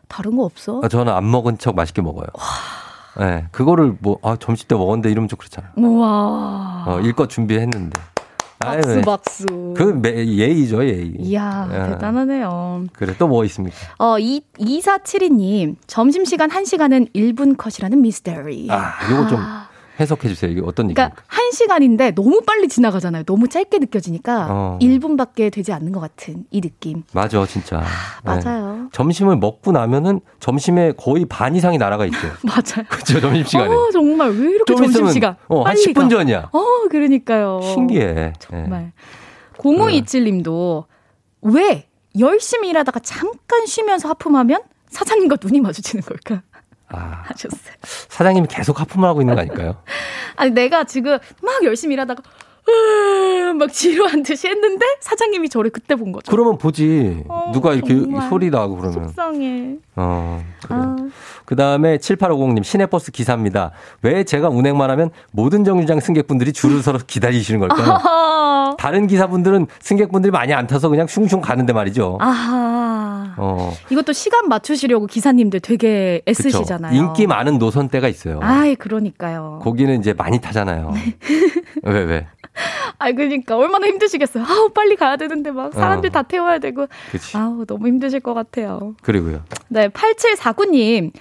[0.09, 0.81] 다른 거 없어?
[0.85, 2.27] 아, 저는 안 먹은 척 맛있게 먹어요.
[3.19, 5.73] 네, 그거를 뭐, 아, 점심 때 먹었는데 이러면 좀 그렇잖아요.
[5.77, 6.85] 우와.
[6.87, 7.99] 어, 일껏 준비했는데.
[8.63, 9.01] 아유, 박수, 네.
[9.03, 9.75] 박수.
[9.77, 11.15] 그 매- 예의죠, 예의.
[11.19, 11.93] 이야, 예.
[11.93, 12.85] 대단하네요.
[12.93, 13.77] 그래, 또 뭐 있습니까?
[13.99, 18.69] 어, 이, 2472님, 점심시간 1시간은 1분 컷이라는 미스테리.
[18.71, 19.39] 아, 요거 좀
[20.01, 20.51] 해석해 주세요.
[20.51, 21.11] 이게 어떤 얘기입니까?
[21.11, 23.25] 그러니까 1시간인데 너무 빨리 지나가잖아요.
[23.25, 24.79] 너무 짧게 느껴지니까 어.
[24.81, 27.03] 1분밖에 되지 않는 것 같은 이 느낌.
[27.13, 27.81] 맞아, 진짜.
[27.81, 27.87] 네.
[28.25, 28.89] 맞아요.
[28.93, 32.19] 점심을 먹고 나면은 점심에 거의 반 이상이 날아가 있죠.
[32.43, 32.87] 맞아요.
[32.89, 33.75] 그죠, 점심 시간에.
[33.75, 36.09] 어, 정말 왜 이렇게 좀 있으면, 점심 시간 어, 한 빨리 10분 가?
[36.09, 36.49] 전이야.
[36.53, 37.61] 어, 그러니까요.
[37.63, 38.13] 신기해.
[38.15, 38.33] 네.
[38.39, 38.93] 정말.
[39.59, 40.85] 0527님도
[41.43, 41.87] 왜
[42.19, 46.43] 열심히 일하다가 잠깐 쉬면서 하품하면 사장님과 눈이 마주치는 걸까?
[46.93, 47.75] 아, 하셨어요.
[47.83, 49.77] 사장님이 계속 하품을 하고 있는 거 아닐까요?
[50.37, 52.23] 아니 내가 지금 막 열심히 일하다가
[52.69, 56.31] 으, 막 지루한 듯이 했는데 사장님이 저를 그때 본 거죠.
[56.31, 57.25] 그러면 보지.
[57.53, 58.21] 누가 이렇게 어.
[58.29, 59.09] 소리 나고 그러면.
[59.09, 59.77] 속상해.
[59.97, 60.79] 어, 그래.
[60.79, 60.97] 아,
[61.47, 63.73] 그 다음에 7850님, 시내버스 기사입니다.
[64.03, 67.99] 왜 제가 운행만 하면 모든 정류장 승객분들이 줄을 서서 기다리시는 걸까요?
[68.05, 68.77] 아 하.
[68.77, 72.19] 다른 기사분들은 승객분들이 많이 안 타서 그냥 슝슝 가는데 말이죠.
[72.21, 73.35] 아하.
[73.37, 76.49] 어, 이것도 시간 맞추시려고 기사님들 되게 그쵸.
[76.49, 76.95] 애쓰시잖아요.
[76.95, 78.41] 인기 많은 노선대가 있어요.
[78.43, 79.61] 아이, 그러니까요.
[79.63, 80.91] 거기는 이제 많이 타잖아요.
[80.93, 81.15] 네.
[81.85, 82.27] 왜, 왜?
[82.99, 84.45] 아이, 그러니까 얼마나 힘드시겠어요.
[84.45, 86.13] 아우, 빨리 가야 되는데 막 사람들 어.
[86.13, 86.87] 다 태워야 되고.
[87.11, 87.37] 그치.
[87.37, 88.95] 아우, 너무 힘드실 것 같아요.
[89.03, 89.43] 그리고요.
[89.69, 91.13] 네, 8749님.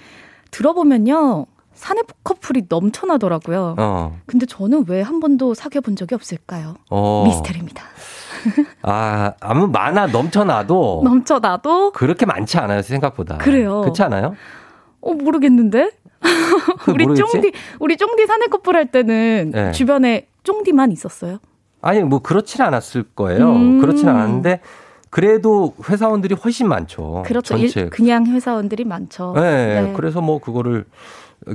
[0.52, 1.45] 들어보면요.
[1.80, 3.75] 사내 커플이 넘쳐나더라고요.
[3.80, 6.75] 어, 근데 저는 왜 한 번도 사귀어 본 적이 없을까요?
[6.89, 7.23] 어.
[7.25, 7.82] 미스테리입니다.
[8.84, 11.91] 아, 아무 많아 넘쳐나도 넘쳐나도?
[11.93, 13.38] 그렇게 많지 않아요, 생각보다.
[13.38, 13.80] 그래요.
[13.82, 14.36] 그렇지 않아요?
[14.99, 15.91] 어, 모르겠는데?
[16.89, 17.32] 우리 모르겠지?
[17.32, 19.71] 쫑디, 우리 쫑디 사내 커플 할 때는 네.
[19.71, 21.38] 주변에 쫑디만 있었어요.
[21.82, 23.49] 아니, 뭐, 그렇진 않았을 거예요.
[23.53, 23.80] 음.
[23.80, 24.59] 그렇진 않았는데,
[25.09, 27.23] 그래도 회사원들이 훨씬 많죠.
[27.25, 27.57] 그렇죠.
[27.57, 27.82] 전체.
[27.82, 29.32] 일- 그냥 회사원들이 많죠.
[29.38, 29.93] 네, 네.
[29.95, 30.86] 그래서 뭐, 그거를,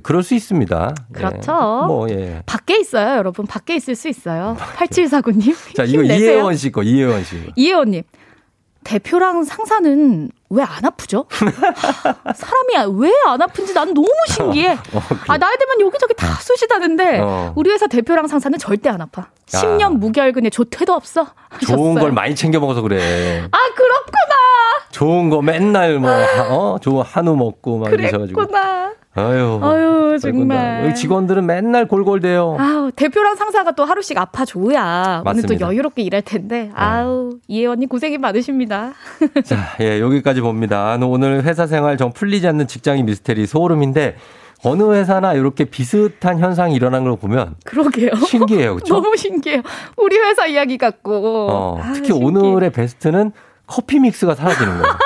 [0.03, 0.95] 그럴 수 있습니다.
[0.99, 1.13] 예.
[1.13, 1.53] 그렇죠.
[1.87, 2.43] 뭐, 예.
[2.47, 3.47] 밖에 있어요, 여러분.
[3.47, 4.57] 밖에 있을 수 있어요.
[4.77, 5.75] 8749님.
[5.75, 6.03] 자, 이거.
[6.03, 7.37] 이혜원 씨 거, 이혜원 씨.
[7.57, 8.03] 이혜원님.
[8.85, 11.27] 대표랑 상사는 왜 안 아프죠?
[11.31, 14.73] 하, 사람이 왜 안 아픈지 난 너무 신기해.
[14.95, 17.53] 어, 아, 나이 들면 여기저기 다 쑤시다는데 어.
[17.57, 19.29] 우리 회사 대표랑 상사는 절대 안 아파.
[19.47, 21.27] 10년 무결근에 조퇴도 없어.
[21.49, 21.77] 하셨어요.
[21.77, 23.43] 좋은 걸 많이 챙겨 먹어서 그래.
[23.51, 24.35] 아, 그렇구나.
[24.91, 26.79] 좋은 거 맨날 뭐, 하- 어?
[26.81, 28.43] 좋은 한우 먹고 막 이러셔가지고.
[29.17, 29.61] 아유.
[29.63, 30.93] 아유, 정말.
[30.97, 32.57] 직원들은 맨날 골골대요.
[32.59, 35.67] 아우, 대표랑 상사가 또 하루씩 아파줘야 오늘 또 맞습니다.
[35.69, 36.73] 여유롭게 일할 텐데.
[36.75, 38.93] 아우, 이혜원님 고생이 많으십니다.
[39.45, 40.97] 자, 예, 여기까지 봅니다.
[41.03, 44.17] 오늘 회사 생활 정 풀리지 않는 직장인 미스테리 소름인데,
[44.65, 48.15] 어느 회사나 이렇게 비슷한 현상이 일어난 걸 보면 그러게요.
[48.27, 48.77] 신기해요.
[48.77, 48.95] 그쵸?
[49.01, 49.63] 너무 신기해요.
[49.99, 51.49] 우리 회사 이야기 같고.
[51.51, 52.27] 어, 아유, 특히 신기해.
[52.27, 53.33] 오늘의 베스트는
[53.67, 54.99] 커피 믹스가 사라지는 거예요.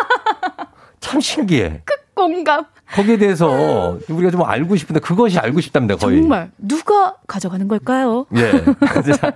[1.01, 1.83] 참 신기해.
[2.15, 2.65] 공감.
[2.95, 6.21] 거기에 대해서 우리가 좀 알고 싶은데 그것이 알고 싶답니다, 거의.
[6.21, 8.27] 정말 누가 가져가는 걸까요?
[8.37, 8.51] 예.
[9.13, 9.33] 자,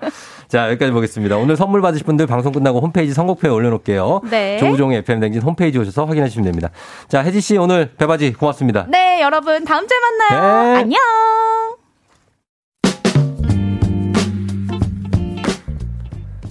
[0.48, 1.36] 자, 여기까지 보겠습니다.
[1.36, 4.22] 오늘 선물 받으실 분들 방송 끝나고 홈페이지 선곡표에 올려놓을게요.
[4.30, 4.58] 네.
[4.58, 6.70] 조우종의 FM댕진 홈페이지 오셔서 확인하시면 됩니다.
[7.08, 8.86] 자, 혜지 씨 오늘 배바지 고맙습니다.
[8.88, 10.74] 네, 여러분 다음 주에 만나요.
[10.74, 10.80] 네.
[10.80, 11.81] 안녕.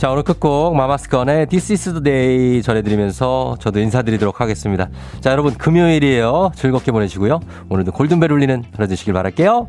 [0.01, 4.89] 자, 오늘 끝곡 마마스건의 This is the day 전해드리면서 저도 인사드리도록 하겠습니다.
[5.19, 6.53] 자, 여러분 금요일이에요.
[6.55, 7.39] 즐겁게 보내시고요.
[7.69, 9.67] 오늘도 골든벨 울리는 하루 되시길 바랄게요.